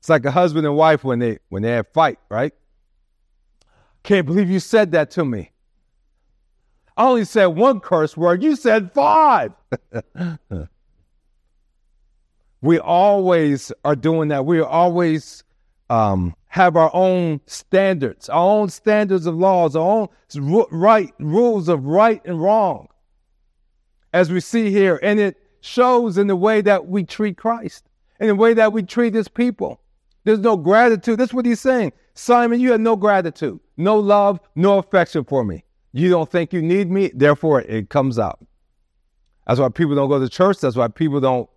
It's 0.03 0.09
like 0.09 0.25
a 0.25 0.33
husband 0.33 0.67
and 0.67 0.75
wife 0.75 1.05
when 1.05 1.21
they 1.21 1.39
when 1.49 1.63
they 1.63 1.71
have 1.71 1.87
fight, 1.87 2.19
right? 2.29 2.53
Can't 4.03 4.27
believe 4.27 4.51
you 4.51 4.59
said 4.59 4.91
that 4.91 5.13
to 5.13 5.25
me. 5.25 5.53
I 6.97 7.07
only 7.07 7.25
said 7.25 7.47
one 7.47 7.79
curse 7.79 8.17
word. 8.17 8.43
You 8.43 8.57
said 8.57 8.91
five. 8.93 9.53
we 12.61 12.81
always 12.81 13.71
are 13.85 13.95
doing 13.95 14.31
that. 14.31 14.45
We 14.45 14.61
always 14.61 15.45
um, 15.89 16.35
have 16.49 16.77
our 16.77 16.91
own 16.93 17.41
standards, 17.47 18.29
our 18.29 18.59
own 18.59 18.71
standards 18.71 19.27
of 19.27 19.37
laws, 19.37 19.77
our 19.77 19.89
own 19.89 20.09
right 20.73 21.15
rules 21.21 21.69
of 21.69 21.85
right 21.85 22.21
and 22.25 22.43
wrong, 22.43 22.89
as 24.13 24.33
we 24.33 24.41
see 24.41 24.73
here, 24.73 24.99
and 25.01 25.21
it 25.21 25.37
shows 25.61 26.19
in 26.19 26.27
the 26.27 26.35
way 26.35 26.61
that 26.61 26.89
we 26.89 27.05
treat 27.05 27.37
Christ, 27.37 27.85
in 28.19 28.27
the 28.27 28.35
way 28.35 28.53
that 28.53 28.73
we 28.73 28.83
treat 28.83 29.15
His 29.15 29.29
people. 29.29 29.79
There's 30.25 30.39
no 30.39 30.57
gratitude. 30.57 31.19
That's 31.19 31.35
what 31.35 31.47
he's 31.47 31.61
saying. 31.61 31.93
Simon, 32.15 32.61
you 32.61 32.73
have 32.73 32.81
no 32.81 32.97
gratitude, 32.97 33.59
no 33.77 33.99
love, 33.99 34.41
no 34.55 34.79
affection 34.79 35.25
for 35.25 35.45
me. 35.45 35.65
You 35.93 36.11
don't 36.11 36.31
think 36.31 36.53
you 36.53 36.63
need 36.63 36.91
me, 36.91 37.11
therefore 37.15 37.63
it 37.63 37.91
comes 37.91 38.19
out. 38.19 38.45
That's 39.47 39.61
why 39.61 39.69
people 39.69 39.95
don't 39.95 40.09
go 40.09 40.21
to 40.21 40.29
church. 40.29 40.59
That's 40.61 40.77
why 40.77 40.89
people 40.89 41.21
don't 41.21 41.49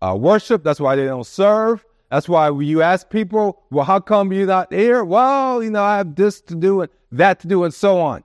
uh, 0.00 0.16
worship. 0.18 0.62
That's 0.62 0.80
why 0.80 0.96
they 0.96 1.04
don't 1.04 1.26
serve. 1.26 1.84
That's 2.10 2.28
why 2.28 2.50
when 2.50 2.66
you 2.66 2.82
ask 2.82 3.08
people, 3.08 3.62
well, 3.70 3.84
how 3.84 3.98
come 3.98 4.32
you're 4.32 4.46
not 4.46 4.72
here? 4.72 5.02
Well, 5.02 5.62
you 5.62 5.70
know, 5.70 5.82
I 5.82 5.96
have 5.96 6.14
this 6.14 6.40
to 6.42 6.54
do 6.54 6.82
and 6.82 6.90
that 7.10 7.40
to 7.40 7.48
do 7.48 7.64
and 7.64 7.72
so 7.72 8.00
on. 8.00 8.22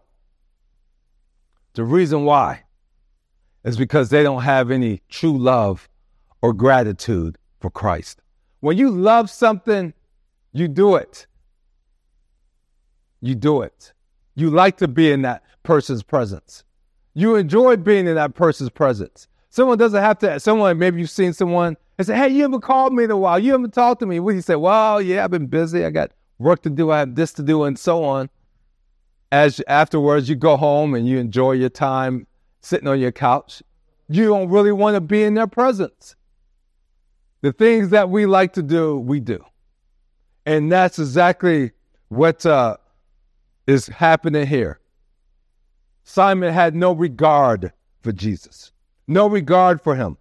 The 1.74 1.84
reason 1.84 2.26
why 2.26 2.64
is 3.64 3.78
because 3.78 4.10
they 4.10 4.24
don't 4.24 4.44
have 4.44 4.72
any 4.72 5.02
true 5.10 5.38
love 5.38 5.90
or 6.42 6.54
gratitude 6.54 7.38
for 7.60 7.70
Christ. 7.70 8.22
When 8.60 8.78
you 8.78 8.90
love 8.90 9.30
something, 9.30 9.94
you 10.54 10.68
do 10.68 10.96
it. 10.96 11.28
You 13.22 13.36
do 13.36 13.62
it. 13.62 13.94
You 14.36 14.50
like 14.50 14.78
to 14.78 14.88
be 14.88 15.12
in 15.12 15.22
that 15.24 15.44
person's 15.64 16.04
presence. 16.04 16.64
You 17.14 17.36
enjoy 17.36 17.78
being 17.78 18.08
in 18.08 18.16
that 18.16 18.36
person's 18.36 18.70
presence. 18.70 19.28
Someone 19.50 19.78
doesn't 19.78 20.02
have 20.02 20.20
to, 20.20 20.40
someone, 20.40 20.78
maybe 20.78 21.00
you've 21.00 21.10
seen 21.10 21.34
someone 21.34 21.78
and 21.98 22.06
say, 22.06 22.16
Hey, 22.16 22.30
you 22.30 22.44
haven't 22.44 22.62
called 22.62 22.94
me 22.94 23.06
in 23.06 23.12
a 23.12 23.18
while. 23.18 23.40
You 23.40 23.54
haven't 23.54 23.74
talked 23.74 24.02
to 24.02 24.06
me. 24.06 24.20
What 24.20 24.32
do 24.32 24.36
you 24.36 24.42
say? 24.42 24.56
Well, 24.56 25.02
yeah, 25.02 25.24
I've 25.24 25.32
been 25.32 25.48
busy. 25.48 25.84
I 25.84 25.90
got 25.90 26.12
work 26.38 26.62
to 26.64 26.70
do. 26.70 26.92
I 26.92 27.00
have 27.00 27.16
this 27.16 27.34
to 27.34 27.44
do, 27.44 27.64
and 27.64 27.78
so 27.78 28.04
on. 28.04 28.30
As 29.32 29.62
afterwards, 29.68 30.30
you 30.30 30.36
go 30.36 30.58
home 30.58 30.94
and 30.94 31.08
you 31.08 31.18
enjoy 31.18 31.54
your 31.54 31.70
time 31.70 32.28
sitting 32.62 32.88
on 32.88 33.00
your 33.00 33.12
couch. 33.12 33.64
You 34.10 34.28
don't 34.28 34.50
really 34.50 34.72
want 34.72 34.96
to 34.96 35.02
be 35.02 35.24
in 35.24 35.34
their 35.34 35.48
presence. 35.48 36.16
The 37.42 37.54
things 37.54 37.90
that 37.90 38.10
we 38.10 38.26
like 38.26 38.54
to 38.54 38.64
do, 38.64 38.98
we 38.98 39.20
do. 39.20 39.44
And 40.46 40.72
that's 40.72 40.98
exactly 40.98 41.72
what 42.10 42.46
uh, 42.46 42.78
is 43.68 43.88
happening 43.88 44.48
here. 44.48 44.80
Simon 46.04 46.54
had 46.54 46.74
no 46.74 46.94
regard 46.94 47.74
for 48.02 48.12
Jesus, 48.14 48.72
no 49.08 49.28
regard 49.28 49.82
for 49.82 49.96
him, 49.96 50.18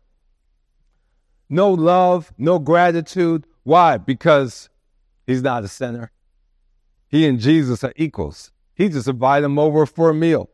no 1.49 1.71
love, 1.71 2.33
no 2.37 2.59
gratitude. 2.59 3.47
Why? 3.63 3.97
Because 3.97 4.69
he's 5.27 5.43
not 5.43 5.63
a 5.63 5.69
sinner. 5.69 6.11
He 7.09 7.27
and 7.27 7.39
Jesus 7.39 7.85
are 7.85 7.93
equals. 7.97 8.51
He 8.75 8.89
just 8.89 9.09
invited 9.09 9.47
him 9.47 9.59
over 9.59 9.87
for 9.87 10.11
a 10.11 10.15
meal. 10.15 10.51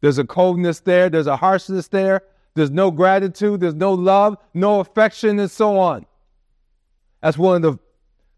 There's 0.00 0.18
a 0.18 0.24
coldness 0.24 0.80
there, 0.80 1.08
there's 1.08 1.26
a 1.26 1.36
harshness 1.36 1.88
there, 1.88 2.22
there's 2.56 2.70
no 2.70 2.90
gratitude, 2.90 3.60
there's 3.60 3.74
no 3.74 3.92
love, 3.92 4.36
no 4.54 4.80
affection, 4.80 5.38
and 5.38 5.50
so 5.50 5.78
on. 5.78 6.06
That's 7.22 7.38
one 7.38 7.56
of 7.56 7.62
the 7.62 7.78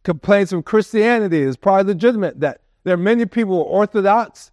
complaints 0.03 0.53
of 0.53 0.65
Christianity. 0.65 1.43
It's 1.43 1.57
probably 1.57 1.95
legitimate 1.95 2.41
that 2.41 2.61
there 2.85 2.95
are 2.95 2.99
many 2.99 3.27
people 3.27 3.55
who 3.55 3.61
are 3.61 3.81
orthodox, 3.81 4.51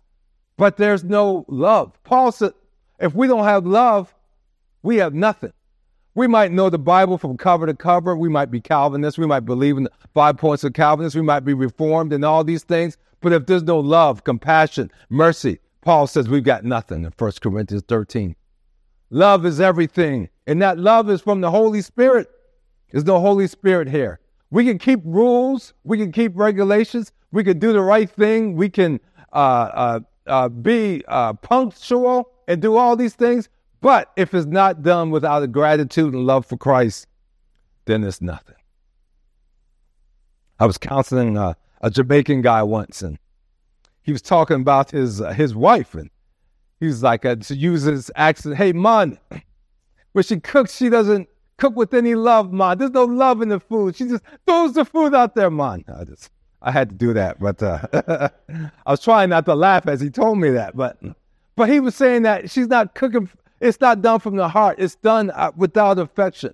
but 0.55 0.77
there's 0.77 1.03
no 1.03 1.45
love. 1.47 1.97
Paul 2.03 2.31
said, 2.31 2.53
if 2.99 3.13
we 3.13 3.27
don't 3.27 3.43
have 3.43 3.65
love, 3.65 4.13
we 4.83 4.97
have 4.97 5.13
nothing. 5.13 5.53
We 6.13 6.27
might 6.27 6.51
know 6.51 6.69
the 6.69 6.77
Bible 6.77 7.17
from 7.17 7.35
cover 7.35 7.65
to 7.65 7.73
cover. 7.73 8.15
We 8.15 8.29
might 8.29 8.51
be 8.51 8.61
Calvinists. 8.61 9.17
We 9.17 9.25
might 9.25 9.41
believe 9.41 9.77
in 9.77 9.83
the 9.83 9.91
five 10.13 10.37
points 10.37 10.63
of 10.63 10.73
Calvinists. 10.73 11.15
We 11.15 11.21
might 11.21 11.41
be 11.41 11.53
Reformed 11.53 12.13
and 12.13 12.23
all 12.23 12.43
these 12.43 12.63
things. 12.63 12.97
But 13.19 13.33
if 13.33 13.47
there's 13.47 13.63
no 13.63 13.79
love, 13.79 14.23
compassion, 14.23 14.91
mercy, 15.09 15.59
Paul 15.81 16.07
says 16.07 16.29
we've 16.29 16.43
got 16.43 16.63
nothing 16.63 17.03
in 17.03 17.11
1 17.17 17.31
Corinthians 17.41 17.83
13. 17.87 18.35
Love 19.09 19.45
is 19.45 19.59
everything. 19.59 20.29
And 20.47 20.61
that 20.61 20.77
love 20.77 21.09
is 21.09 21.21
from 21.21 21.41
the 21.41 21.51
Holy 21.51 21.81
Spirit. 21.81 22.27
There's 22.91 23.05
no 23.05 23.19
Holy 23.19 23.47
Spirit 23.47 23.89
here. 23.89 24.19
We 24.51 24.65
can 24.65 24.77
keep 24.77 25.01
rules. 25.03 25.73
We 25.83 25.97
can 25.97 26.11
keep 26.11 26.33
regulations. 26.35 27.11
We 27.31 27.43
can 27.43 27.59
do 27.59 27.73
the 27.73 27.81
right 27.81 28.09
thing. 28.09 28.55
We 28.55 28.69
can 28.69 28.99
uh, 29.33 29.35
uh, 29.35 29.99
uh, 30.27 30.49
be 30.49 31.03
uh, 31.07 31.33
punctual 31.33 32.31
and 32.47 32.61
do 32.61 32.77
all 32.77 32.95
these 32.95 33.15
things. 33.15 33.49
But 33.81 34.11
if 34.15 34.33
it's 34.33 34.45
not 34.45 34.81
done 34.81 35.11
without 35.11 35.43
a 35.43 35.47
gratitude 35.47 36.13
and 36.13 36.25
love 36.25 36.45
for 36.45 36.57
Christ, 36.57 37.07
then 37.85 38.03
it's 38.03 38.21
nothing. 38.21 38.55
I 40.59 40.65
was 40.65 40.77
counseling 40.77 41.37
a, 41.37 41.57
a 41.81 41.91
Jamaican 41.91 42.41
guy 42.41 42.63
once, 42.63 43.01
and 43.01 43.19
he 44.01 44.11
was 44.11 44.21
talking 44.21 44.61
about 44.61 44.91
his 44.91 45.19
uh, 45.21 45.33
his 45.33 45.53
wife, 45.53 45.93
and 45.95 46.09
he 46.79 46.87
was 46.87 47.03
like, 47.03 47.25
uh, 47.25 47.35
to 47.35 47.55
use 47.55 47.83
his 47.83 48.11
accent, 48.15 48.57
"Hey, 48.57 48.73
man, 48.73 49.17
when 50.11 50.23
she 50.23 50.39
cooks, 50.39 50.75
she 50.75 50.89
doesn't 50.89 51.29
cook 51.57 51.75
with 51.75 51.93
any 51.93 52.15
love, 52.15 52.51
man. 52.51 52.77
There's 52.77 52.91
no 52.91 53.05
love 53.05 53.41
in 53.41 53.49
the 53.49 53.59
food. 53.59 53.95
She 53.95 54.05
just 54.05 54.23
throws 54.45 54.73
the 54.73 54.85
food 54.85 55.13
out 55.13 55.35
there, 55.35 55.49
man." 55.49 55.85
I 55.87 56.03
just 56.03 56.29
I 56.61 56.71
had 56.71 56.89
to 56.89 56.95
do 56.95 57.13
that, 57.13 57.39
but 57.39 57.61
uh, 57.61 57.87
I 58.85 58.91
was 58.91 59.01
trying 59.01 59.29
not 59.29 59.45
to 59.45 59.55
laugh 59.55 59.87
as 59.87 60.01
he 60.01 60.09
told 60.09 60.39
me 60.39 60.49
that, 60.51 60.75
but 60.75 60.97
but 61.55 61.69
he 61.69 61.79
was 61.79 61.95
saying 61.95 62.23
that 62.23 62.49
she's 62.49 62.67
not 62.67 62.95
cooking. 62.95 63.29
It's 63.61 63.79
not 63.79 64.01
done 64.01 64.19
from 64.19 64.35
the 64.35 64.49
heart. 64.49 64.77
It's 64.79 64.95
done 64.95 65.31
uh, 65.31 65.51
without 65.55 65.97
affection. 65.99 66.53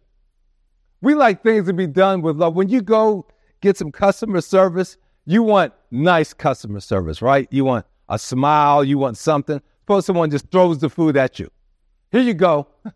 We 1.02 1.16
like 1.16 1.42
things 1.42 1.66
to 1.68 1.74
be 1.74 1.88
done 1.88 2.22
with 2.22 2.38
love. 2.38 2.56
When 2.56 2.70
you 2.70 2.82
go 2.82 3.26
get 3.62 3.78
some 3.78 3.92
customer 3.92 4.42
service, 4.42 4.98
you 5.26 5.42
want 5.44 5.74
nice 5.90 6.34
customer 6.34 6.80
service, 6.80 7.22
right? 7.22 7.48
You 7.50 7.66
want 7.66 7.86
a 8.10 8.20
smile, 8.20 8.84
you 8.84 8.98
want 8.98 9.18
something. 9.18 9.62
Suppose 9.82 10.06
someone 10.06 10.30
just 10.30 10.50
throws 10.52 10.80
the 10.80 10.89
food 10.89 11.17
at 11.17 11.39
you. 11.39 11.50
Here 12.12 12.22
you 12.22 12.34
go. 12.34 12.67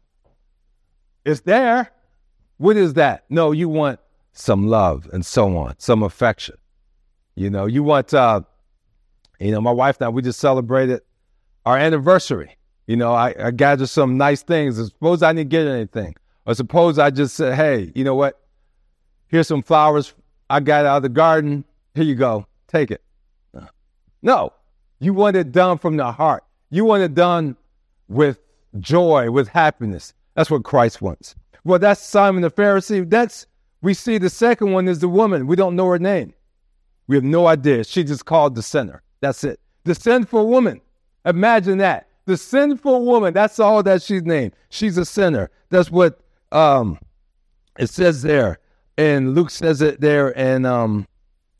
It's 1.25 1.41
there. 1.41 1.91
What 2.57 2.77
is 2.77 2.93
that? 2.93 3.25
No, 3.29 3.51
you 3.51 3.67
want 3.67 3.99
some 4.33 4.67
love 4.67 5.09
and 5.11 5.25
so 5.25 5.57
on, 5.57 5.73
some 5.79 6.03
affection. 6.03 6.55
You 7.33 7.49
know, 7.49 7.65
you 7.65 7.81
want, 7.81 8.13
uh, 8.13 8.41
you 9.39 9.51
know, 9.51 9.59
my 9.59 9.71
wife 9.71 9.97
and 9.99 10.05
I, 10.05 10.09
we 10.09 10.21
just 10.21 10.39
celebrated 10.39 11.01
our 11.65 11.77
anniversary. 11.77 12.55
You 12.85 12.95
know, 12.95 13.13
I, 13.13 13.33
I 13.39 13.51
gathered 13.51 13.89
some 13.89 14.17
nice 14.17 14.43
things. 14.43 14.77
Suppose 14.77 15.23
I 15.23 15.33
didn't 15.33 15.49
get 15.49 15.65
anything. 15.65 16.15
Or 16.45 16.53
suppose 16.53 16.99
I 16.99 17.09
just 17.09 17.35
said, 17.35 17.55
hey, 17.55 17.91
you 17.95 18.03
know 18.03 18.15
what? 18.15 18.39
Here's 19.27 19.47
some 19.47 19.63
flowers 19.63 20.13
I 20.49 20.59
got 20.59 20.85
out 20.85 20.97
of 20.97 21.03
the 21.03 21.09
garden. 21.09 21.65
Here 21.95 22.03
you 22.03 22.15
go. 22.15 22.45
Take 22.67 22.91
it. 22.91 23.01
No, 24.21 24.53
you 24.99 25.13
want 25.13 25.35
it 25.35 25.51
done 25.51 25.77
from 25.77 25.97
the 25.97 26.11
heart. 26.11 26.44
You 26.69 26.85
want 26.85 27.03
it 27.03 27.13
done 27.13 27.55
with 28.07 28.39
joy, 28.79 29.31
with 29.31 29.47
happiness. 29.47 30.13
That's 30.35 30.51
what 30.51 30.63
Christ 30.63 31.01
wants. 31.01 31.35
Well, 31.63 31.79
that's 31.79 32.01
Simon 32.01 32.41
the 32.41 32.51
Pharisee. 32.51 33.09
That's 33.09 33.47
we 33.81 33.93
see 33.93 34.17
the 34.17 34.29
second 34.29 34.71
one 34.71 34.87
is 34.87 34.99
the 34.99 35.09
woman. 35.09 35.47
We 35.47 35.55
don't 35.55 35.75
know 35.75 35.87
her 35.87 35.99
name. 35.99 36.33
We 37.07 37.15
have 37.15 37.23
no 37.23 37.47
idea. 37.47 37.83
She 37.83 38.03
just 38.03 38.25
called 38.25 38.55
the 38.55 38.63
sinner. 38.63 39.03
That's 39.21 39.43
it. 39.43 39.59
The 39.83 39.95
sinful 39.95 40.47
woman. 40.47 40.81
Imagine 41.25 41.77
that. 41.79 42.07
The 42.25 42.37
sinful 42.37 43.05
woman. 43.05 43.33
That's 43.33 43.59
all 43.59 43.83
that 43.83 44.01
she's 44.01 44.23
named. 44.23 44.55
She's 44.69 44.97
a 44.97 45.05
sinner. 45.05 45.49
That's 45.69 45.91
what 45.91 46.19
um, 46.51 46.99
it 47.77 47.89
says 47.89 48.21
there. 48.21 48.59
And 48.97 49.35
Luke 49.35 49.49
says 49.49 49.81
it 49.81 50.01
there 50.01 50.29
in 50.29 50.65
um, 50.65 51.07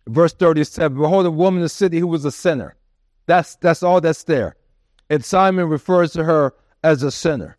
verse 0.08 0.34
37. 0.34 0.98
Behold, 0.98 1.26
a 1.26 1.32
woman 1.32 1.60
in 1.60 1.64
the 1.64 1.70
city 1.70 2.00
who 2.00 2.08
was 2.08 2.26
a 2.26 2.32
sinner. 2.32 2.76
That's 3.28 3.56
that's 3.58 3.84
all 3.84 4.02
that's 4.02 4.24
there. 4.24 4.56
And 5.10 5.24
Simon 5.24 5.70
refers 5.70 6.12
to 6.14 6.24
her 6.24 6.54
as 6.84 7.04
a 7.04 7.12
sinner. 7.12 7.58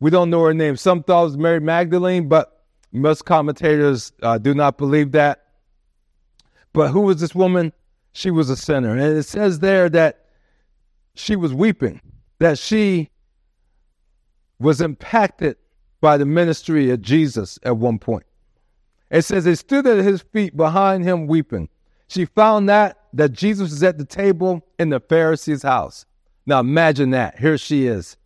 We 0.00 0.10
don't 0.10 0.30
know 0.30 0.42
her 0.44 0.54
name. 0.54 0.76
Some 0.76 1.02
thought 1.02 1.22
it 1.22 1.24
was 1.24 1.36
Mary 1.38 1.60
Magdalene, 1.60 2.28
but 2.28 2.64
most 2.92 3.24
commentators 3.24 4.12
uh, 4.22 4.38
do 4.38 4.54
not 4.54 4.78
believe 4.78 5.12
that. 5.12 5.46
But 6.72 6.90
who 6.90 7.02
was 7.02 7.20
this 7.20 7.34
woman? 7.34 7.72
She 8.12 8.30
was 8.30 8.50
a 8.50 8.56
sinner. 8.56 8.92
And 8.92 9.16
it 9.16 9.22
says 9.24 9.60
there 9.60 9.88
that 9.90 10.26
she 11.14 11.36
was 11.36 11.54
weeping, 11.54 12.00
that 12.38 12.58
she 12.58 13.10
was 14.58 14.80
impacted 14.80 15.56
by 16.00 16.16
the 16.16 16.26
ministry 16.26 16.90
of 16.90 17.00
Jesus 17.00 17.58
at 17.62 17.76
one 17.76 17.98
point. 17.98 18.24
It 19.10 19.22
says 19.22 19.44
they 19.44 19.54
stood 19.54 19.86
at 19.86 20.04
his 20.04 20.22
feet 20.22 20.56
behind 20.56 21.04
him 21.04 21.26
weeping. 21.26 21.68
She 22.08 22.24
found 22.24 22.68
that 22.68 22.98
that 23.12 23.32
Jesus 23.32 23.70
was 23.70 23.82
at 23.82 23.96
the 23.96 24.04
table 24.04 24.66
in 24.78 24.90
the 24.90 25.00
Pharisee's 25.00 25.62
house. 25.62 26.04
Now 26.46 26.60
imagine 26.60 27.10
that. 27.10 27.38
Here 27.38 27.58
she 27.58 27.86
is. 27.86 28.16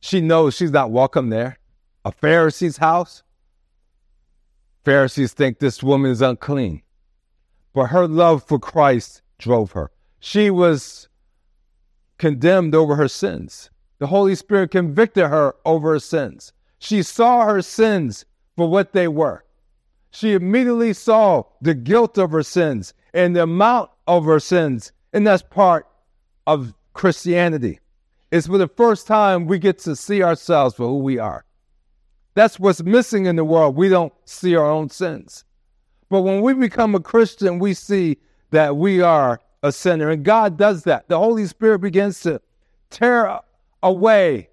She 0.00 0.20
knows 0.20 0.54
she's 0.54 0.70
not 0.70 0.90
welcome 0.90 1.28
there. 1.30 1.58
A 2.04 2.12
Pharisee's 2.12 2.78
house. 2.78 3.22
Pharisees 4.84 5.32
think 5.32 5.58
this 5.58 5.82
woman 5.82 6.10
is 6.10 6.22
unclean 6.22 6.82
but 7.72 7.86
her 7.86 8.06
love 8.06 8.42
for 8.42 8.58
Christ 8.58 9.22
drove 9.38 9.72
her. 9.72 9.90
She 10.20 10.50
was 10.50 11.08
condemned 12.18 12.74
over 12.74 12.94
her 12.96 13.08
sins. 13.08 13.70
The 13.98 14.06
Holy 14.06 14.34
Spirit 14.34 14.70
convicted 14.70 15.26
her 15.26 15.54
over 15.64 15.92
her 15.92 15.98
sins. 15.98 16.52
She 16.78 17.02
saw 17.02 17.44
her 17.44 17.62
sins 17.62 18.24
for 18.56 18.68
what 18.68 18.92
they 18.92 19.08
were. 19.08 19.44
She 20.10 20.32
immediately 20.32 20.92
saw 20.92 21.44
the 21.60 21.74
guilt 21.74 22.18
of 22.18 22.32
her 22.32 22.42
sins 22.42 22.92
and 23.14 23.34
the 23.34 23.44
amount 23.44 23.90
of 24.06 24.24
her 24.24 24.40
sins. 24.40 24.92
And 25.12 25.26
that's 25.26 25.42
part 25.42 25.86
of 26.46 26.74
Christianity. 26.92 27.80
It's 28.30 28.46
for 28.46 28.58
the 28.58 28.68
first 28.68 29.06
time 29.06 29.46
we 29.46 29.58
get 29.58 29.78
to 29.80 29.94
see 29.94 30.22
ourselves 30.22 30.74
for 30.74 30.86
who 30.86 30.98
we 30.98 31.18
are. 31.18 31.44
That's 32.34 32.58
what's 32.58 32.82
missing 32.82 33.26
in 33.26 33.36
the 33.36 33.44
world. 33.44 33.76
We 33.76 33.88
don't 33.88 34.12
see 34.24 34.56
our 34.56 34.70
own 34.70 34.88
sins. 34.88 35.44
But 36.08 36.22
when 36.22 36.40
we 36.40 36.54
become 36.54 36.94
a 36.94 37.00
Christian, 37.00 37.58
we 37.58 37.74
see 37.74 38.18
that 38.50 38.76
we 38.76 39.00
are 39.00 39.40
a 39.62 39.72
sinner. 39.72 40.10
And 40.10 40.24
God 40.24 40.56
does 40.56 40.84
that. 40.84 41.08
The 41.08 41.18
Holy 41.18 41.46
Spirit 41.46 41.80
begins 41.80 42.20
to 42.20 42.40
tear 42.90 43.40
away 43.82 44.48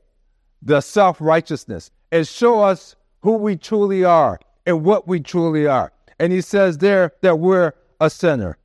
the 0.62 0.82
self 0.82 1.21
righteousness 1.21 1.91
and 2.12 2.28
show 2.28 2.62
us 2.62 2.95
who 3.21 3.34
we 3.34 3.56
truly 3.56 4.04
are 4.04 4.39
and 4.65 4.84
what 4.84 5.08
we 5.08 5.19
truly 5.19 5.67
are. 5.67 5.91
And 6.19 6.34
He 6.34 6.41
says 6.41 6.78
there 6.78 7.13
that 7.21 7.39
we're 7.39 7.73
a 7.99 8.10
sinner. 8.10 8.58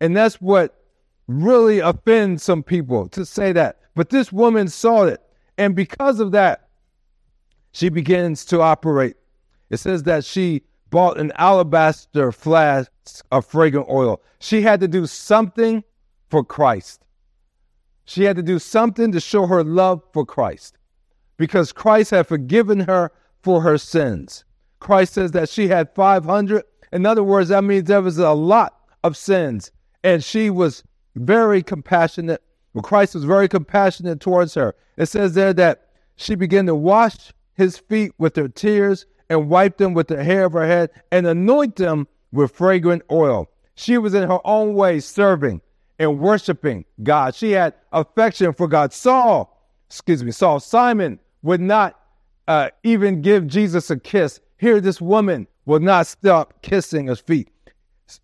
And 0.00 0.16
that's 0.16 0.40
what 0.40 0.79
really 1.30 1.78
offends 1.78 2.42
some 2.42 2.62
people 2.62 3.08
to 3.08 3.24
say 3.24 3.52
that. 3.52 3.78
But 3.94 4.10
this 4.10 4.32
woman 4.32 4.68
saw 4.68 5.04
it. 5.04 5.20
And 5.58 5.76
because 5.76 6.20
of 6.20 6.32
that, 6.32 6.68
she 7.72 7.88
begins 7.88 8.44
to 8.46 8.60
operate. 8.60 9.16
It 9.68 9.78
says 9.78 10.02
that 10.04 10.24
she 10.24 10.62
bought 10.90 11.20
an 11.20 11.32
alabaster 11.36 12.32
flask 12.32 12.90
of 13.30 13.46
fragrant 13.46 13.88
oil. 13.88 14.20
She 14.40 14.62
had 14.62 14.80
to 14.80 14.88
do 14.88 15.06
something 15.06 15.84
for 16.28 16.42
Christ. 16.42 17.04
She 18.04 18.24
had 18.24 18.36
to 18.36 18.42
do 18.42 18.58
something 18.58 19.12
to 19.12 19.20
show 19.20 19.46
her 19.46 19.62
love 19.62 20.02
for 20.12 20.26
Christ 20.26 20.76
because 21.36 21.72
Christ 21.72 22.10
had 22.10 22.26
forgiven 22.26 22.80
her 22.80 23.12
for 23.42 23.62
her 23.62 23.78
sins. 23.78 24.44
Christ 24.80 25.14
says 25.14 25.30
that 25.32 25.48
she 25.48 25.68
had 25.68 25.94
500. 25.94 26.64
In 26.92 27.06
other 27.06 27.22
words, 27.22 27.50
that 27.50 27.62
means 27.62 27.84
there 27.84 28.02
was 28.02 28.18
a 28.18 28.32
lot 28.32 28.80
of 29.04 29.16
sins. 29.16 29.70
And 30.02 30.24
she 30.24 30.50
was 30.50 30.82
very 31.16 31.62
compassionate. 31.62 32.42
Well, 32.74 32.82
Christ 32.82 33.14
was 33.14 33.24
very 33.24 33.48
compassionate 33.48 34.20
towards 34.20 34.54
her. 34.54 34.74
It 34.96 35.06
says 35.06 35.34
there 35.34 35.52
that 35.54 35.88
she 36.16 36.34
began 36.34 36.66
to 36.66 36.74
wash 36.74 37.32
his 37.54 37.78
feet 37.78 38.12
with 38.18 38.36
her 38.36 38.48
tears 38.48 39.06
and 39.28 39.48
wipe 39.48 39.76
them 39.76 39.94
with 39.94 40.08
the 40.08 40.22
hair 40.22 40.44
of 40.44 40.52
her 40.52 40.66
head 40.66 40.90
and 41.10 41.26
anoint 41.26 41.76
them 41.76 42.06
with 42.32 42.52
fragrant 42.52 43.02
oil. 43.10 43.48
She 43.74 43.98
was 43.98 44.14
in 44.14 44.28
her 44.28 44.40
own 44.44 44.74
way 44.74 45.00
serving 45.00 45.60
and 45.98 46.18
worshiping 46.18 46.84
God. 47.02 47.34
She 47.34 47.52
had 47.52 47.74
affection 47.92 48.52
for 48.52 48.68
God. 48.68 48.92
Saul, 48.92 49.56
excuse 49.86 50.24
me, 50.24 50.32
Saul, 50.32 50.60
Simon 50.60 51.18
would 51.42 51.60
not 51.60 51.98
uh, 52.48 52.70
even 52.82 53.22
give 53.22 53.46
Jesus 53.46 53.90
a 53.90 53.98
kiss. 53.98 54.40
Here, 54.58 54.80
this 54.80 55.00
woman 55.00 55.46
would 55.66 55.82
not 55.82 56.06
stop 56.06 56.62
kissing 56.62 57.06
his 57.06 57.20
feet. 57.20 57.48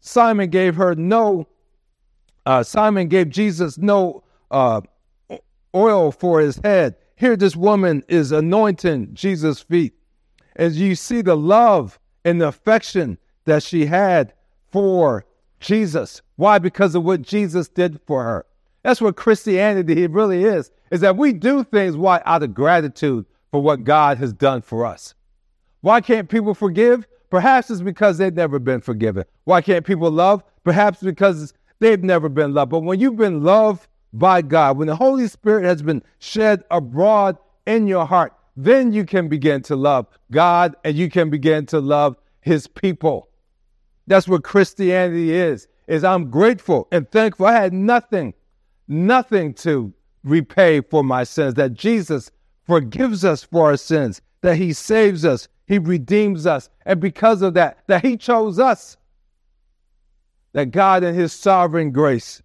Simon 0.00 0.50
gave 0.50 0.74
her 0.76 0.94
no, 0.94 1.46
uh, 2.46 2.62
Simon 2.62 3.08
gave 3.08 3.28
Jesus 3.28 3.76
no 3.76 4.22
uh, 4.50 4.80
oil 5.74 6.12
for 6.12 6.40
his 6.40 6.58
head. 6.64 6.96
Here, 7.16 7.36
this 7.36 7.56
woman 7.56 8.04
is 8.08 8.32
anointing 8.32 9.14
Jesus' 9.14 9.60
feet 9.60 9.94
as 10.54 10.80
you 10.80 10.94
see 10.94 11.22
the 11.22 11.36
love 11.36 11.98
and 12.24 12.40
the 12.40 12.48
affection 12.48 13.18
that 13.44 13.62
she 13.62 13.86
had 13.86 14.32
for 14.70 15.24
Jesus. 15.60 16.22
Why? 16.36 16.58
Because 16.58 16.94
of 16.94 17.04
what 17.04 17.22
Jesus 17.22 17.68
did 17.68 18.00
for 18.06 18.22
her. 18.22 18.46
That's 18.82 19.00
what 19.00 19.16
Christianity 19.16 20.06
really 20.06 20.44
is, 20.44 20.70
is 20.90 21.00
that 21.00 21.16
we 21.16 21.32
do 21.32 21.64
things 21.64 21.96
why 21.96 22.22
out 22.24 22.42
of 22.42 22.54
gratitude 22.54 23.26
for 23.50 23.60
what 23.60 23.84
God 23.84 24.18
has 24.18 24.32
done 24.32 24.62
for 24.62 24.86
us. 24.86 25.14
Why 25.80 26.00
can't 26.00 26.28
people 26.28 26.54
forgive? 26.54 27.06
Perhaps 27.30 27.70
it's 27.70 27.80
because 27.80 28.18
they've 28.18 28.32
never 28.32 28.58
been 28.58 28.80
forgiven. 28.80 29.24
Why 29.44 29.60
can't 29.60 29.84
people 29.84 30.10
love? 30.10 30.44
Perhaps 30.62 31.02
because 31.02 31.52
they've 31.78 32.02
never 32.02 32.28
been 32.28 32.54
loved. 32.54 32.70
But 32.70 32.80
when 32.80 33.00
you've 33.00 33.16
been 33.16 33.42
loved 33.42 33.86
by 34.12 34.42
God, 34.42 34.78
when 34.78 34.88
the 34.88 34.96
Holy 34.96 35.28
Spirit 35.28 35.64
has 35.64 35.82
been 35.82 36.02
shed 36.18 36.64
abroad 36.70 37.36
in 37.66 37.86
your 37.86 38.06
heart, 38.06 38.32
then 38.56 38.92
you 38.92 39.04
can 39.04 39.28
begin 39.28 39.62
to 39.62 39.76
love 39.76 40.06
God 40.30 40.76
and 40.84 40.96
you 40.96 41.10
can 41.10 41.30
begin 41.30 41.66
to 41.66 41.80
love 41.80 42.16
his 42.40 42.66
people. 42.66 43.28
That's 44.06 44.28
what 44.28 44.44
Christianity 44.44 45.34
is. 45.34 45.68
Is 45.88 46.04
I'm 46.04 46.30
grateful 46.30 46.88
and 46.90 47.10
thankful. 47.10 47.46
I 47.46 47.52
had 47.52 47.72
nothing, 47.72 48.34
nothing 48.88 49.54
to 49.54 49.92
repay 50.24 50.80
for 50.80 51.04
my 51.04 51.24
sins 51.24 51.54
that 51.54 51.74
Jesus 51.74 52.30
forgives 52.66 53.24
us 53.24 53.44
for 53.44 53.70
our 53.70 53.76
sins, 53.76 54.20
that 54.42 54.56
He 54.56 54.72
saves 54.72 55.24
us, 55.24 55.48
He 55.66 55.78
redeems 55.78 56.46
us, 56.46 56.70
and 56.84 57.00
because 57.00 57.42
of 57.42 57.54
that, 57.54 57.78
that 57.86 58.04
He 58.04 58.16
chose 58.16 58.58
us. 58.58 58.96
That 60.56 60.70
God, 60.70 61.04
in 61.04 61.14
His 61.14 61.34
sovereign 61.34 61.90
grace, 61.90 62.42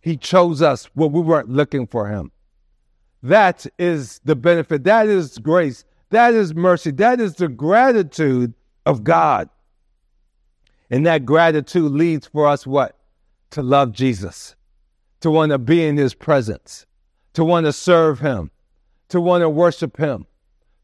He 0.00 0.16
chose 0.16 0.62
us 0.62 0.88
when 0.94 1.10
we 1.10 1.20
weren't 1.20 1.48
looking 1.48 1.88
for 1.88 2.06
Him. 2.06 2.30
That 3.24 3.66
is 3.76 4.20
the 4.24 4.36
benefit. 4.36 4.84
That 4.84 5.08
is 5.08 5.38
grace. 5.38 5.84
That 6.10 6.32
is 6.32 6.54
mercy. 6.54 6.92
That 6.92 7.18
is 7.18 7.34
the 7.34 7.48
gratitude 7.48 8.54
of 8.86 9.02
God. 9.02 9.48
And 10.88 11.04
that 11.06 11.26
gratitude 11.26 11.90
leads 11.90 12.28
for 12.28 12.46
us 12.46 12.68
what? 12.68 12.96
To 13.50 13.62
love 13.62 13.90
Jesus, 13.90 14.54
to 15.18 15.28
want 15.28 15.50
to 15.50 15.58
be 15.58 15.84
in 15.84 15.96
his 15.96 16.14
presence, 16.14 16.86
to 17.32 17.44
want 17.44 17.66
to 17.66 17.72
serve 17.72 18.20
him, 18.20 18.52
to 19.08 19.20
want 19.20 19.42
to 19.42 19.50
worship 19.50 19.96
him, 19.96 20.26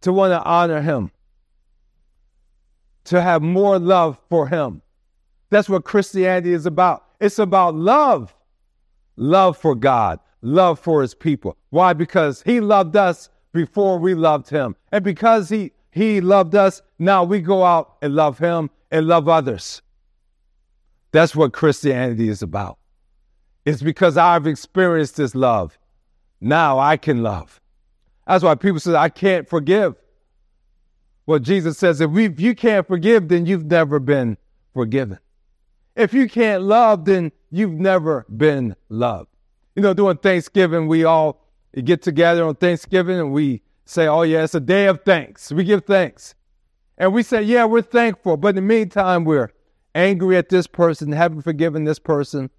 to 0.01 0.13
want 0.13 0.33
to 0.33 0.43
honor 0.43 0.81
him, 0.81 1.13
to 3.05 3.23
have 3.23 3.41
more 3.41 3.79
love 3.79 4.19
for 4.29 4.49
him. 4.49 4.83
That's 5.51 5.69
what 5.69 5.85
Christianity 5.85 6.53
is 6.53 6.67
about. 6.67 7.05
It's 7.21 7.39
about 7.39 7.75
love 7.75 8.35
love 9.21 9.57
for 9.57 9.75
God, 9.75 10.19
love 10.43 10.81
for 10.81 11.03
his 11.03 11.15
people. 11.15 11.57
Why? 11.69 11.93
Because 11.93 12.43
he 12.43 12.61
loved 12.61 12.97
us 12.97 13.29
before 13.53 13.99
we 13.99 14.15
loved 14.15 14.49
him. 14.49 14.75
And 14.91 15.05
because 15.05 15.49
he, 15.49 15.73
he 15.93 16.21
loved 16.21 16.55
us, 16.55 16.83
now 16.99 17.23
we 17.23 17.41
go 17.41 17.63
out 17.65 17.97
and 18.03 18.15
love 18.15 18.39
him 18.39 18.71
and 18.91 19.07
love 19.07 19.29
others. 19.29 19.83
That's 21.13 21.37
what 21.37 21.53
Christianity 21.53 22.29
is 22.29 22.43
about. 22.43 22.79
It's 23.65 23.83
because 23.83 24.17
I've 24.17 24.47
experienced 24.47 25.17
this 25.17 25.35
love. 25.35 25.79
Now 26.41 26.79
I 26.79 26.97
can 26.97 27.23
love. 27.23 27.61
That's 28.27 28.43
why 28.43 28.55
people 28.55 28.81
say, 28.81 28.95
I 28.95 29.09
can't 29.11 29.49
forgive. 29.49 29.97
Well, 31.27 31.41
Jesus 31.41 31.77
says, 31.77 32.01
if, 32.01 32.11
we, 32.11 32.27
if 32.27 32.41
you 32.41 32.55
can't 32.55 32.87
forgive, 32.87 33.29
then 33.29 33.45
you've 33.45 33.67
never 33.67 33.99
been 33.99 34.39
forgiven. 34.73 35.19
If 35.97 36.15
you 36.15 36.29
can't 36.29 36.63
love, 36.63 37.05
then 37.05 37.33
you've 37.51 37.73
never 37.73 38.25
been 38.37 38.77
loved. 38.89 39.29
You 39.75 39.83
know, 39.83 39.95
during 39.95 40.19
Thanksgiving, 40.19 40.89
we 40.89 41.05
all 41.05 41.47
get 41.85 42.03
together 42.03 42.45
on 42.45 42.57
Thanksgiving 42.57 43.19
and 43.19 43.33
we 43.33 43.63
say, 43.85 44.07
oh, 44.07 44.23
yeah, 44.23 44.45
it's 44.45 44.55
a 44.55 44.61
day 44.61 44.87
of 44.87 45.03
thanks. 45.05 45.51
We 45.53 45.65
give 45.65 45.85
thanks. 45.85 46.35
And 46.99 47.13
we 47.13 47.23
say, 47.23 47.43
yeah, 47.43 47.65
we're 47.65 47.83
thankful. 47.83 48.37
But 48.37 48.51
in 48.51 48.57
the 48.57 48.63
meantime, 48.63 49.25
we're 49.25 49.51
angry 49.95 50.37
at 50.37 50.49
this 50.49 50.67
person, 50.67 51.13
haven't 51.13 51.43
forgiven 51.43 51.85
this 51.85 51.99
person, 51.99 52.51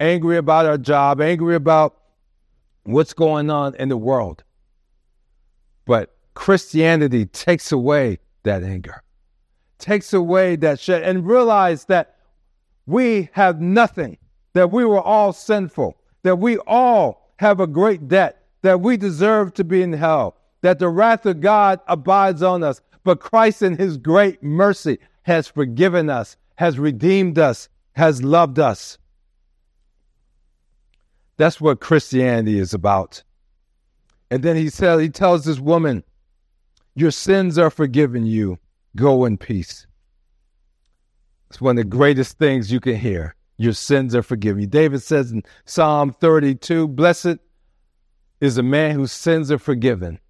angry 0.00 0.36
about 0.36 0.66
our 0.66 0.78
job, 0.78 1.20
angry 1.20 1.54
about 1.54 1.96
what's 2.84 3.12
going 3.12 3.50
on 3.50 3.74
in 3.76 3.88
the 3.88 3.96
world. 3.96 4.42
But 5.84 6.16
Christianity 6.34 7.26
takes 7.26 7.72
away 7.72 8.18
that 8.44 8.62
anger, 8.62 9.02
takes 9.78 10.12
away 10.12 10.56
that 10.56 10.80
shit, 10.80 11.02
and 11.02 11.26
realize 11.26 11.84
that 11.86 12.16
we 12.90 13.30
have 13.32 13.60
nothing, 13.60 14.18
that 14.52 14.70
we 14.70 14.84
were 14.84 15.00
all 15.00 15.32
sinful, 15.32 15.96
that 16.22 16.36
we 16.36 16.58
all 16.58 17.32
have 17.36 17.60
a 17.60 17.66
great 17.66 18.08
debt, 18.08 18.44
that 18.62 18.80
we 18.80 18.96
deserve 18.96 19.54
to 19.54 19.64
be 19.64 19.82
in 19.82 19.92
hell, 19.92 20.36
that 20.60 20.78
the 20.78 20.88
wrath 20.88 21.24
of 21.24 21.40
God 21.40 21.80
abides 21.86 22.42
on 22.42 22.62
us. 22.62 22.80
But 23.04 23.20
Christ, 23.20 23.62
in 23.62 23.76
his 23.76 23.96
great 23.96 24.42
mercy, 24.42 24.98
has 25.22 25.48
forgiven 25.48 26.10
us, 26.10 26.36
has 26.56 26.78
redeemed 26.78 27.38
us, 27.38 27.68
has 27.92 28.22
loved 28.22 28.58
us. 28.58 28.98
That's 31.36 31.60
what 31.60 31.80
Christianity 31.80 32.58
is 32.58 32.74
about. 32.74 33.22
And 34.30 34.42
then 34.42 34.56
he 34.56 34.68
says, 34.68 35.00
he 35.00 35.08
tells 35.08 35.44
this 35.44 35.58
woman, 35.58 36.04
Your 36.94 37.10
sins 37.10 37.56
are 37.56 37.70
forgiven 37.70 38.26
you. 38.26 38.58
Go 38.96 39.24
in 39.24 39.38
peace. 39.38 39.86
It's 41.50 41.60
one 41.60 41.76
of 41.76 41.84
the 41.84 41.90
greatest 41.90 42.38
things 42.38 42.70
you 42.70 42.78
can 42.78 42.94
hear. 42.94 43.34
Your 43.58 43.72
sins 43.72 44.14
are 44.14 44.22
forgiven. 44.22 44.68
David 44.68 45.02
says 45.02 45.32
in 45.32 45.42
Psalm 45.64 46.12
32 46.12 46.88
Blessed 46.88 47.38
is 48.40 48.56
a 48.56 48.62
man 48.62 48.94
whose 48.94 49.12
sins 49.12 49.50
are 49.50 49.58
forgiven, 49.58 50.20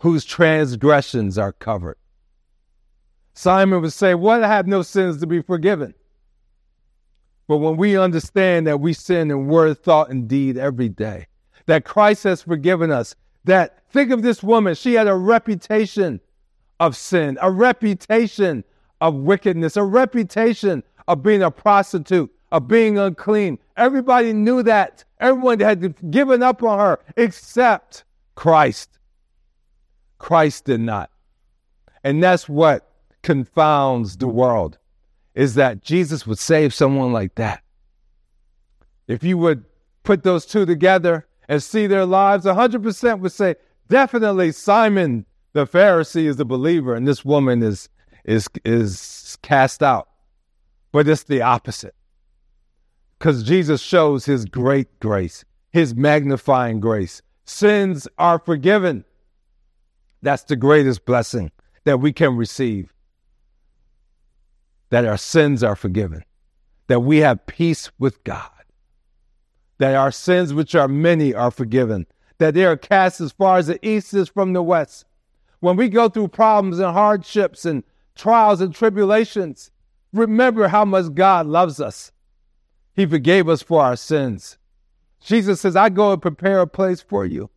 whose 0.00 0.24
transgressions 0.24 1.36
are 1.38 1.52
covered. 1.52 1.98
Simon 3.34 3.82
would 3.82 3.92
say, 3.92 4.14
What? 4.14 4.42
I 4.42 4.48
have 4.48 4.66
no 4.66 4.80
sins 4.82 5.20
to 5.20 5.26
be 5.26 5.42
forgiven. 5.42 5.94
But 7.46 7.58
when 7.58 7.76
we 7.76 7.98
understand 7.98 8.66
that 8.66 8.80
we 8.80 8.94
sin 8.94 9.30
in 9.30 9.48
word, 9.48 9.82
thought, 9.82 10.08
and 10.08 10.26
deed 10.26 10.56
every 10.56 10.88
day, 10.88 11.26
that 11.66 11.84
Christ 11.84 12.24
has 12.24 12.40
forgiven 12.40 12.90
us, 12.90 13.14
that 13.44 13.86
think 13.90 14.10
of 14.10 14.22
this 14.22 14.42
woman, 14.42 14.74
she 14.74 14.94
had 14.94 15.08
a 15.08 15.14
reputation 15.14 16.20
of 16.80 16.96
sin, 16.96 17.36
a 17.42 17.50
reputation 17.50 18.64
of 19.04 19.16
wickedness, 19.16 19.76
a 19.76 19.84
reputation 19.84 20.82
of 21.08 21.22
being 21.22 21.42
a 21.42 21.50
prostitute, 21.50 22.34
of 22.52 22.66
being 22.66 22.96
unclean. 22.96 23.58
Everybody 23.76 24.32
knew 24.32 24.62
that. 24.62 25.04
Everyone 25.20 25.60
had 25.60 26.10
given 26.10 26.42
up 26.42 26.62
on 26.62 26.78
her 26.78 26.98
except 27.18 28.04
Christ. 28.34 28.98
Christ 30.16 30.64
did 30.64 30.80
not. 30.80 31.10
And 32.02 32.22
that's 32.22 32.48
what 32.48 32.92
confounds 33.22 34.16
the 34.16 34.26
world 34.26 34.78
is 35.34 35.54
that 35.56 35.82
Jesus 35.82 36.26
would 36.26 36.38
save 36.38 36.72
someone 36.72 37.12
like 37.12 37.34
that. 37.34 37.62
If 39.06 39.22
you 39.22 39.36
would 39.36 39.66
put 40.02 40.22
those 40.22 40.46
two 40.46 40.64
together 40.64 41.26
and 41.46 41.62
see 41.62 41.86
their 41.86 42.06
lives, 42.06 42.46
100% 42.46 43.18
would 43.18 43.32
say, 43.32 43.56
definitely 43.90 44.52
Simon 44.52 45.26
the 45.52 45.66
Pharisee 45.66 46.24
is 46.24 46.40
a 46.40 46.44
believer 46.46 46.94
and 46.94 47.06
this 47.06 47.22
woman 47.22 47.62
is, 47.62 47.90
is, 48.24 48.48
is 48.64 49.38
cast 49.42 49.82
out. 49.82 50.08
But 50.92 51.08
it's 51.08 51.24
the 51.24 51.42
opposite. 51.42 51.94
Because 53.18 53.42
Jesus 53.42 53.80
shows 53.80 54.24
his 54.24 54.44
great 54.44 55.00
grace, 55.00 55.44
his 55.70 55.94
magnifying 55.94 56.80
grace. 56.80 57.22
Sins 57.44 58.06
are 58.18 58.38
forgiven. 58.38 59.04
That's 60.22 60.44
the 60.44 60.56
greatest 60.56 61.04
blessing 61.04 61.50
that 61.84 62.00
we 62.00 62.12
can 62.12 62.36
receive 62.36 62.94
that 64.94 65.04
our 65.04 65.16
sins 65.16 65.64
are 65.64 65.74
forgiven, 65.74 66.24
that 66.86 67.00
we 67.00 67.18
have 67.18 67.46
peace 67.46 67.90
with 67.98 68.22
God, 68.22 68.48
that 69.78 69.96
our 69.96 70.12
sins, 70.12 70.54
which 70.54 70.76
are 70.76 70.86
many, 70.86 71.34
are 71.34 71.50
forgiven, 71.50 72.06
that 72.38 72.54
they 72.54 72.64
are 72.64 72.76
cast 72.76 73.20
as 73.20 73.32
far 73.32 73.58
as 73.58 73.66
the 73.66 73.84
east 73.84 74.14
is 74.14 74.28
from 74.28 74.52
the 74.52 74.62
west. 74.62 75.04
When 75.58 75.76
we 75.76 75.88
go 75.88 76.08
through 76.08 76.28
problems 76.28 76.78
and 76.78 76.92
hardships 76.92 77.64
and 77.64 77.82
trials 78.14 78.60
and 78.60 78.74
tribulations, 78.74 79.70
remember 80.12 80.68
how 80.68 80.84
much 80.84 81.14
God 81.14 81.46
loves 81.46 81.80
us. 81.80 82.12
He 82.94 83.06
forgave 83.06 83.48
us 83.48 83.62
for 83.62 83.82
our 83.82 83.96
sins. 83.96 84.58
Jesus 85.20 85.60
says, 85.60 85.74
I 85.74 85.88
go 85.88 86.12
and 86.12 86.22
prepare 86.22 86.60
a 86.60 86.66
place 86.66 87.00
for 87.00 87.24
you. 87.24 87.50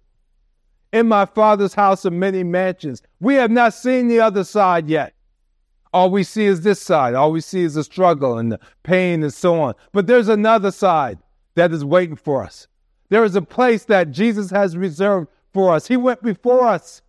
In 0.93 1.07
my 1.07 1.25
Father's 1.25 1.73
house 1.73 2.05
are 2.05 2.11
many 2.11 2.43
mansions. 2.43 3.01
We 3.19 3.35
have 3.35 3.51
not 3.51 3.73
seen 3.73 4.07
the 4.07 4.21
other 4.21 4.43
side 4.43 4.87
yet. 4.87 5.13
All 5.93 6.09
we 6.09 6.23
see 6.23 6.45
is 6.45 6.61
this 6.61 6.81
side. 6.81 7.13
All 7.13 7.31
we 7.31 7.41
see 7.41 7.63
is 7.63 7.73
the 7.73 7.83
struggle 7.83 8.37
and 8.37 8.51
the 8.51 8.59
pain 8.83 9.23
and 9.23 9.33
so 9.33 9.59
on. 9.59 9.73
But 9.91 10.07
there's 10.07 10.27
another 10.27 10.71
side 10.71 11.19
that 11.55 11.71
is 11.71 11.83
waiting 11.83 12.15
for 12.15 12.43
us. 12.43 12.67
There 13.09 13.23
is 13.23 13.35
a 13.35 13.41
place 13.41 13.85
that 13.85 14.11
Jesus 14.11 14.49
has 14.49 14.77
reserved 14.77 15.27
for 15.53 15.73
us. 15.73 15.87
He 15.87 15.97
went 15.97 16.23
before 16.23 16.67
us 16.67 17.01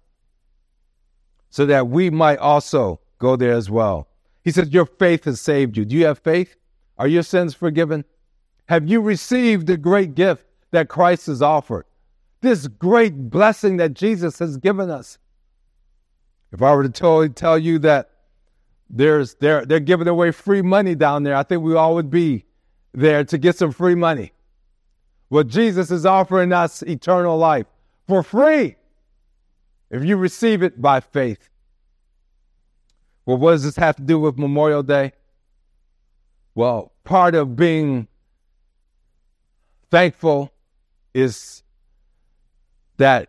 so 1.50 1.66
that 1.66 1.88
we 1.88 2.10
might 2.10 2.38
also 2.38 3.00
go 3.18 3.36
there 3.36 3.52
as 3.52 3.70
well. 3.70 4.08
He 4.42 4.50
says, 4.50 4.70
Your 4.70 4.86
faith 4.86 5.24
has 5.24 5.40
saved 5.40 5.76
you. 5.76 5.84
Do 5.84 5.96
you 5.96 6.06
have 6.06 6.18
faith? 6.18 6.56
Are 6.96 7.08
your 7.08 7.22
sins 7.22 7.54
forgiven? 7.54 8.04
Have 8.68 8.88
you 8.88 9.00
received 9.00 9.66
the 9.66 9.76
great 9.76 10.14
gift 10.14 10.44
that 10.70 10.88
Christ 10.88 11.26
has 11.26 11.42
offered? 11.42 11.86
This 12.40 12.66
great 12.66 13.30
blessing 13.30 13.78
that 13.78 13.94
Jesus 13.94 14.38
has 14.38 14.56
given 14.56 14.90
us. 14.90 15.18
If 16.52 16.62
I 16.62 16.74
were 16.74 16.82
to 16.82 16.88
totally 16.88 17.30
tell 17.30 17.58
you 17.58 17.78
that 17.80 18.10
there's 18.90 19.34
they're 19.34 19.66
they're 19.66 19.80
giving 19.80 20.08
away 20.08 20.30
free 20.30 20.62
money 20.62 20.94
down 20.94 21.22
there. 21.22 21.36
I 21.36 21.42
think 21.42 21.62
we 21.62 21.74
all 21.74 21.94
would 21.94 22.10
be 22.10 22.44
there 22.92 23.24
to 23.24 23.38
get 23.38 23.56
some 23.56 23.72
free 23.72 23.94
money. 23.94 24.32
Well, 25.30 25.44
Jesus 25.44 25.90
is 25.90 26.06
offering 26.06 26.52
us 26.52 26.82
eternal 26.82 27.36
life 27.36 27.66
for 28.06 28.22
free 28.22 28.76
if 29.90 30.04
you 30.04 30.16
receive 30.16 30.62
it 30.62 30.80
by 30.80 31.00
faith. 31.00 31.50
Well, 33.28 33.36
what 33.36 33.52
does 33.52 33.64
this 33.64 33.76
have 33.76 33.96
to 33.96 34.02
do 34.02 34.18
with 34.18 34.38
Memorial 34.38 34.82
Day? 34.82 35.12
Well, 36.54 36.92
part 37.04 37.34
of 37.34 37.56
being 37.56 38.08
thankful 39.90 40.50
is 41.12 41.62
that 42.96 43.28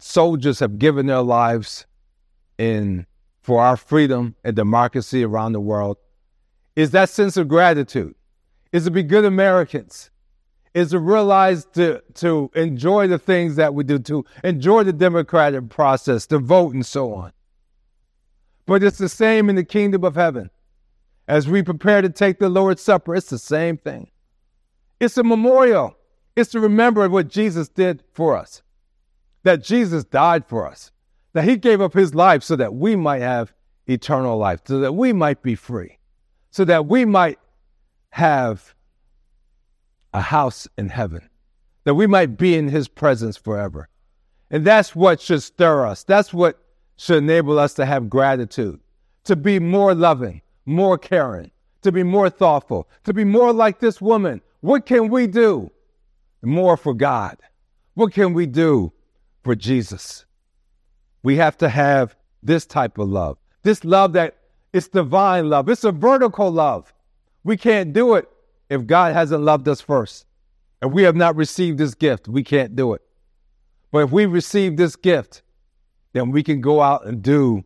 soldiers 0.00 0.58
have 0.58 0.80
given 0.80 1.06
their 1.06 1.22
lives 1.22 1.86
in 2.58 3.06
for 3.40 3.62
our 3.62 3.76
freedom 3.76 4.34
and 4.42 4.56
democracy 4.56 5.22
around 5.22 5.52
the 5.52 5.60
world 5.60 5.96
is 6.74 6.90
that 6.90 7.08
sense 7.08 7.36
of 7.36 7.46
gratitude, 7.46 8.16
is 8.72 8.82
to 8.86 8.90
be 8.90 9.04
good 9.04 9.24
Americans, 9.24 10.10
is 10.74 10.90
to 10.90 10.98
realize 10.98 11.66
to, 11.74 12.02
to 12.14 12.50
enjoy 12.56 13.06
the 13.06 13.18
things 13.20 13.54
that 13.54 13.74
we 13.74 13.84
do, 13.84 14.00
to 14.00 14.24
enjoy 14.42 14.82
the 14.82 14.92
democratic 14.92 15.68
process, 15.68 16.26
to 16.26 16.40
vote 16.40 16.74
and 16.74 16.84
so 16.84 17.14
on. 17.14 17.32
But 18.72 18.82
it's 18.82 18.96
the 18.96 19.10
same 19.10 19.50
in 19.50 19.56
the 19.56 19.64
kingdom 19.64 20.02
of 20.02 20.14
heaven. 20.14 20.48
As 21.28 21.46
we 21.46 21.62
prepare 21.62 22.00
to 22.00 22.08
take 22.08 22.38
the 22.38 22.48
Lord's 22.48 22.80
Supper, 22.80 23.14
it's 23.14 23.28
the 23.28 23.36
same 23.36 23.76
thing. 23.76 24.10
It's 24.98 25.18
a 25.18 25.22
memorial. 25.22 25.94
It's 26.36 26.52
to 26.52 26.60
remember 26.60 27.06
what 27.10 27.28
Jesus 27.28 27.68
did 27.68 28.02
for 28.14 28.34
us, 28.34 28.62
that 29.42 29.62
Jesus 29.62 30.04
died 30.04 30.46
for 30.48 30.66
us, 30.66 30.90
that 31.34 31.44
he 31.44 31.58
gave 31.58 31.82
up 31.82 31.92
his 31.92 32.14
life 32.14 32.42
so 32.42 32.56
that 32.56 32.72
we 32.72 32.96
might 32.96 33.20
have 33.20 33.52
eternal 33.88 34.38
life, 34.38 34.60
so 34.64 34.80
that 34.80 34.94
we 34.94 35.12
might 35.12 35.42
be 35.42 35.54
free, 35.54 35.98
so 36.50 36.64
that 36.64 36.86
we 36.86 37.04
might 37.04 37.38
have 38.08 38.74
a 40.14 40.22
house 40.22 40.66
in 40.78 40.88
heaven, 40.88 41.28
that 41.84 41.92
we 41.92 42.06
might 42.06 42.38
be 42.38 42.56
in 42.56 42.68
his 42.68 42.88
presence 42.88 43.36
forever. 43.36 43.90
And 44.50 44.64
that's 44.64 44.96
what 44.96 45.20
should 45.20 45.42
stir 45.42 45.84
us. 45.84 46.04
That's 46.04 46.32
what 46.32 46.58
should 46.96 47.18
enable 47.18 47.58
us 47.58 47.74
to 47.74 47.86
have 47.86 48.10
gratitude, 48.10 48.80
to 49.24 49.36
be 49.36 49.58
more 49.58 49.94
loving, 49.94 50.42
more 50.66 50.98
caring, 50.98 51.50
to 51.82 51.92
be 51.92 52.02
more 52.02 52.30
thoughtful, 52.30 52.88
to 53.04 53.12
be 53.12 53.24
more 53.24 53.52
like 53.52 53.80
this 53.80 54.00
woman. 54.00 54.40
What 54.60 54.86
can 54.86 55.08
we 55.08 55.26
do 55.26 55.70
more 56.42 56.76
for 56.76 56.94
God? 56.94 57.38
What 57.94 58.12
can 58.12 58.32
we 58.32 58.46
do 58.46 58.92
for 59.42 59.54
Jesus? 59.54 60.24
We 61.22 61.36
have 61.36 61.56
to 61.58 61.68
have 61.68 62.16
this 62.42 62.66
type 62.66 62.98
of 62.98 63.08
love. 63.08 63.38
This 63.62 63.84
love 63.84 64.12
that 64.14 64.36
it's 64.72 64.88
divine 64.88 65.50
love. 65.50 65.68
It's 65.68 65.84
a 65.84 65.92
vertical 65.92 66.50
love. 66.50 66.92
We 67.44 67.56
can't 67.56 67.92
do 67.92 68.14
it 68.14 68.28
if 68.70 68.86
God 68.86 69.12
hasn't 69.12 69.42
loved 69.42 69.68
us 69.68 69.80
first. 69.80 70.24
If 70.80 70.90
we 70.92 71.02
have 71.02 71.16
not 71.16 71.36
received 71.36 71.78
this 71.78 71.94
gift, 71.94 72.26
we 72.26 72.42
can't 72.42 72.74
do 72.74 72.94
it. 72.94 73.02
But 73.92 74.04
if 74.04 74.10
we 74.10 74.26
receive 74.26 74.76
this 74.76 74.96
gift, 74.96 75.42
then 76.12 76.30
we 76.30 76.42
can 76.42 76.60
go 76.60 76.80
out 76.80 77.06
and 77.06 77.22
do 77.22 77.64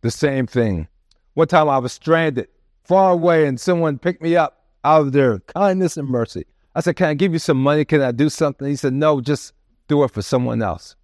the 0.00 0.10
same 0.10 0.46
thing. 0.46 0.88
One 1.34 1.48
time 1.48 1.68
I 1.68 1.78
was 1.78 1.92
stranded 1.92 2.48
far 2.84 3.12
away 3.12 3.46
and 3.46 3.60
someone 3.60 3.98
picked 3.98 4.22
me 4.22 4.36
up 4.36 4.64
out 4.84 5.02
of 5.02 5.12
their 5.12 5.40
kindness 5.40 5.96
and 5.96 6.08
mercy. 6.08 6.46
I 6.74 6.80
said, 6.80 6.96
Can 6.96 7.08
I 7.08 7.14
give 7.14 7.32
you 7.32 7.38
some 7.38 7.62
money? 7.62 7.84
Can 7.84 8.00
I 8.00 8.12
do 8.12 8.28
something? 8.28 8.66
He 8.66 8.76
said, 8.76 8.92
No, 8.92 9.20
just 9.20 9.52
do 9.88 10.02
it 10.04 10.10
for 10.10 10.22
someone 10.22 10.62
else. 10.62 10.96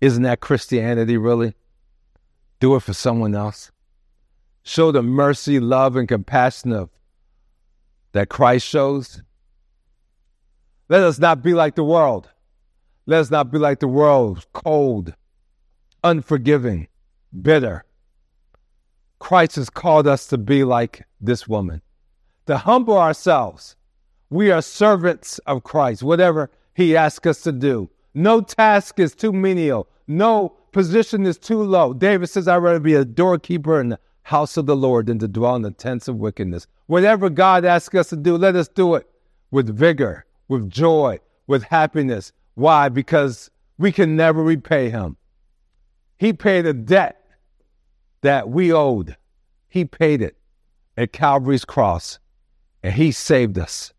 Isn't 0.00 0.24
that 0.24 0.40
Christianity, 0.40 1.16
really? 1.16 1.54
Do 2.60 2.74
it 2.74 2.80
for 2.80 2.92
someone 2.92 3.34
else. 3.34 3.70
Show 4.62 4.90
the 4.92 5.02
mercy, 5.02 5.60
love, 5.60 5.96
and 5.96 6.08
compassion 6.08 6.72
of 6.72 6.90
that 8.12 8.28
Christ 8.28 8.66
shows. 8.66 9.22
Let 10.88 11.02
us 11.02 11.18
not 11.18 11.42
be 11.42 11.54
like 11.54 11.74
the 11.74 11.84
world. 11.84 12.28
Let 13.06 13.20
us 13.20 13.30
not 13.30 13.52
be 13.52 13.58
like 13.58 13.80
the 13.80 13.88
world, 13.88 14.46
cold, 14.52 15.14
unforgiving, 16.06 16.86
bitter. 17.42 17.84
Christ 19.18 19.56
has 19.56 19.68
called 19.68 20.06
us 20.06 20.28
to 20.28 20.38
be 20.38 20.62
like 20.62 21.04
this 21.20 21.48
woman, 21.48 21.82
to 22.46 22.58
humble 22.58 22.96
ourselves. 22.96 23.74
We 24.30 24.50
are 24.50 24.62
servants 24.62 25.38
of 25.46 25.64
Christ, 25.64 26.02
whatever 26.02 26.50
he 26.74 26.96
asks 26.96 27.26
us 27.26 27.40
to 27.42 27.52
do. 27.52 27.90
No 28.14 28.40
task 28.40 29.00
is 29.00 29.14
too 29.14 29.32
menial. 29.32 29.88
No 30.06 30.50
position 30.70 31.26
is 31.26 31.38
too 31.38 31.62
low. 31.62 31.92
David 31.92 32.28
says, 32.28 32.46
I'd 32.46 32.58
rather 32.58 32.80
be 32.80 32.94
a 32.94 33.04
doorkeeper 33.04 33.80
in 33.80 33.88
the 33.88 33.98
house 34.22 34.56
of 34.56 34.66
the 34.66 34.76
Lord 34.76 35.06
than 35.06 35.18
to 35.18 35.28
dwell 35.28 35.56
in 35.56 35.62
the 35.62 35.70
tents 35.70 36.06
of 36.08 36.16
wickedness. 36.16 36.66
Whatever 36.86 37.30
God 37.30 37.64
asks 37.64 37.94
us 37.94 38.10
to 38.10 38.16
do, 38.16 38.36
let 38.36 38.54
us 38.54 38.68
do 38.68 38.94
it 38.94 39.08
with 39.50 39.76
vigor, 39.76 40.24
with 40.48 40.70
joy, 40.70 41.18
with 41.46 41.64
happiness. 41.64 42.32
Why? 42.54 42.88
Because 42.88 43.50
we 43.78 43.90
can 43.90 44.14
never 44.16 44.42
repay 44.42 44.90
him. 44.90 45.16
He 46.18 46.32
paid 46.32 46.66
a 46.66 46.72
debt 46.72 47.22
that 48.22 48.48
we 48.48 48.72
owed. 48.72 49.16
He 49.68 49.84
paid 49.84 50.22
it 50.22 50.36
at 50.96 51.12
Calvary's 51.12 51.64
cross, 51.64 52.18
and 52.82 52.94
He 52.94 53.12
saved 53.12 53.58
us 53.58 53.92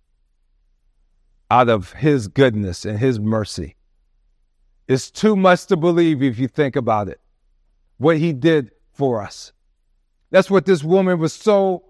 out 1.52 1.70
of 1.70 1.94
His 1.94 2.28
goodness 2.28 2.86
and 2.86 2.98
His 3.00 3.20
mercy. 3.20 3.76
It's 4.88 5.12
too 5.12 5.36
much 5.36 5.66
to 5.68 5.78
believe 5.78 6.24
if 6.24 6.40
you 6.40 6.48
think 6.48 6.76
about 6.76 7.10
it, 7.10 7.20
what 7.98 8.18
He 8.18 8.34
did 8.34 8.72
for 8.94 9.22
us. 9.22 9.54
That's 10.32 10.50
what 10.50 10.66
this 10.66 10.84
woman 10.84 11.20
was 11.20 11.34
so 11.34 11.84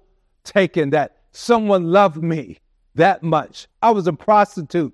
taken 0.43 0.89
that 0.91 1.17
someone 1.32 1.91
loved 1.91 2.21
me 2.21 2.59
that 2.95 3.23
much. 3.23 3.67
I 3.82 3.91
was 3.91 4.07
a 4.07 4.13
prostitute. 4.13 4.93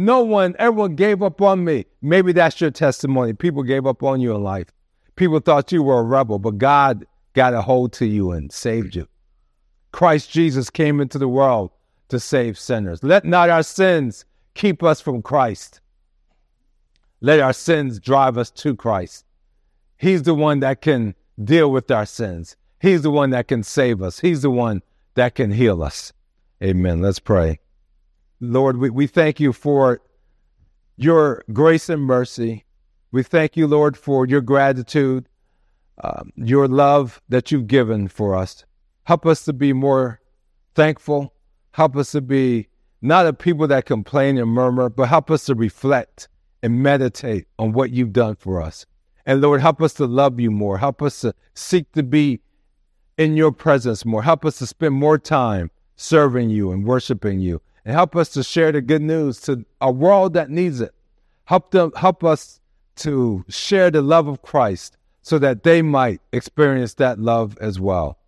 No 0.00 0.22
one, 0.22 0.56
everyone 0.58 0.94
gave 0.94 1.22
up 1.22 1.42
on 1.42 1.62
me. 1.62 1.84
Maybe 2.00 2.32
that's 2.32 2.58
your 2.58 2.70
testimony. 2.70 3.34
People 3.34 3.62
gave 3.62 3.86
up 3.86 4.02
on 4.02 4.18
you 4.18 4.34
in 4.34 4.42
life. 4.42 4.68
People 5.14 5.40
thought 5.40 5.72
you 5.72 5.82
were 5.82 5.98
a 5.98 6.02
rebel, 6.02 6.38
but 6.38 6.56
God 6.56 7.04
got 7.34 7.52
a 7.52 7.60
hold 7.60 7.92
to 7.92 8.06
you 8.06 8.30
and 8.30 8.50
saved 8.50 8.96
you. 8.96 9.06
Christ 9.92 10.30
Jesus 10.30 10.70
came 10.70 11.02
into 11.02 11.18
the 11.18 11.28
world 11.28 11.70
to 12.08 12.18
save 12.18 12.58
sinners. 12.58 13.04
Let 13.04 13.26
not 13.26 13.50
our 13.50 13.62
sins 13.62 14.24
keep 14.54 14.82
us 14.82 15.02
from 15.02 15.20
Christ. 15.20 15.82
Let 17.20 17.40
our 17.40 17.52
sins 17.52 18.00
drive 18.00 18.38
us 18.38 18.50
to 18.52 18.74
Christ. 18.74 19.26
He's 19.98 20.22
the 20.22 20.34
one 20.34 20.60
that 20.60 20.80
can 20.80 21.14
deal 21.44 21.70
with 21.70 21.90
our 21.90 22.06
sins. 22.06 22.56
He's 22.80 23.02
the 23.02 23.10
one 23.10 23.28
that 23.30 23.48
can 23.48 23.62
save 23.62 24.00
us. 24.00 24.20
He's 24.20 24.40
the 24.40 24.50
one 24.50 24.80
that 25.14 25.34
can 25.34 25.50
heal 25.50 25.82
us. 25.82 26.14
Amen. 26.62 27.02
Let's 27.02 27.18
pray. 27.18 27.60
Lord, 28.40 28.78
we, 28.78 28.90
we 28.90 29.06
thank 29.06 29.38
you 29.38 29.52
for 29.52 30.00
your 30.96 31.44
grace 31.52 31.88
and 31.88 32.02
mercy. 32.02 32.64
We 33.12 33.22
thank 33.22 33.56
you, 33.56 33.66
Lord, 33.66 33.96
for 33.96 34.26
your 34.26 34.40
gratitude, 34.40 35.28
um, 36.02 36.30
your 36.36 36.68
love 36.68 37.20
that 37.28 37.50
you've 37.50 37.66
given 37.66 38.08
for 38.08 38.34
us. 38.34 38.64
Help 39.04 39.26
us 39.26 39.44
to 39.44 39.52
be 39.52 39.72
more 39.72 40.20
thankful. 40.74 41.34
Help 41.72 41.96
us 41.96 42.12
to 42.12 42.20
be 42.20 42.68
not 43.02 43.26
a 43.26 43.32
people 43.32 43.66
that 43.66 43.86
complain 43.86 44.38
and 44.38 44.50
murmur, 44.50 44.88
but 44.88 45.08
help 45.08 45.30
us 45.30 45.44
to 45.46 45.54
reflect 45.54 46.28
and 46.62 46.82
meditate 46.82 47.46
on 47.58 47.72
what 47.72 47.90
you've 47.90 48.12
done 48.12 48.36
for 48.36 48.60
us. 48.60 48.86
And 49.26 49.40
Lord, 49.40 49.60
help 49.60 49.80
us 49.82 49.94
to 49.94 50.06
love 50.06 50.40
you 50.40 50.50
more. 50.50 50.78
Help 50.78 51.02
us 51.02 51.20
to 51.20 51.34
seek 51.54 51.90
to 51.92 52.02
be 52.02 52.40
in 53.18 53.36
your 53.36 53.52
presence 53.52 54.04
more. 54.04 54.22
Help 54.22 54.44
us 54.44 54.58
to 54.58 54.66
spend 54.66 54.94
more 54.94 55.18
time 55.18 55.70
serving 55.96 56.50
you 56.50 56.72
and 56.72 56.86
worshiping 56.86 57.40
you 57.40 57.60
and 57.84 57.94
help 57.94 58.16
us 58.16 58.28
to 58.30 58.42
share 58.42 58.72
the 58.72 58.80
good 58.80 59.02
news 59.02 59.40
to 59.42 59.64
a 59.80 59.90
world 59.90 60.34
that 60.34 60.50
needs 60.50 60.80
it. 60.80 60.94
Help 61.44 61.70
them 61.70 61.92
help 61.96 62.22
us 62.22 62.60
to 62.96 63.44
share 63.48 63.90
the 63.90 64.02
love 64.02 64.28
of 64.28 64.42
Christ 64.42 64.96
so 65.22 65.38
that 65.38 65.62
they 65.62 65.82
might 65.82 66.20
experience 66.32 66.94
that 66.94 67.18
love 67.18 67.56
as 67.60 67.80
well. 67.80 68.18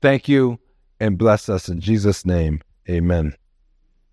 Thank 0.00 0.28
you 0.28 0.58
and 1.00 1.18
bless 1.18 1.48
us 1.48 1.68
in 1.68 1.80
Jesus' 1.80 2.24
name. 2.24 2.60
Amen. 2.88 3.34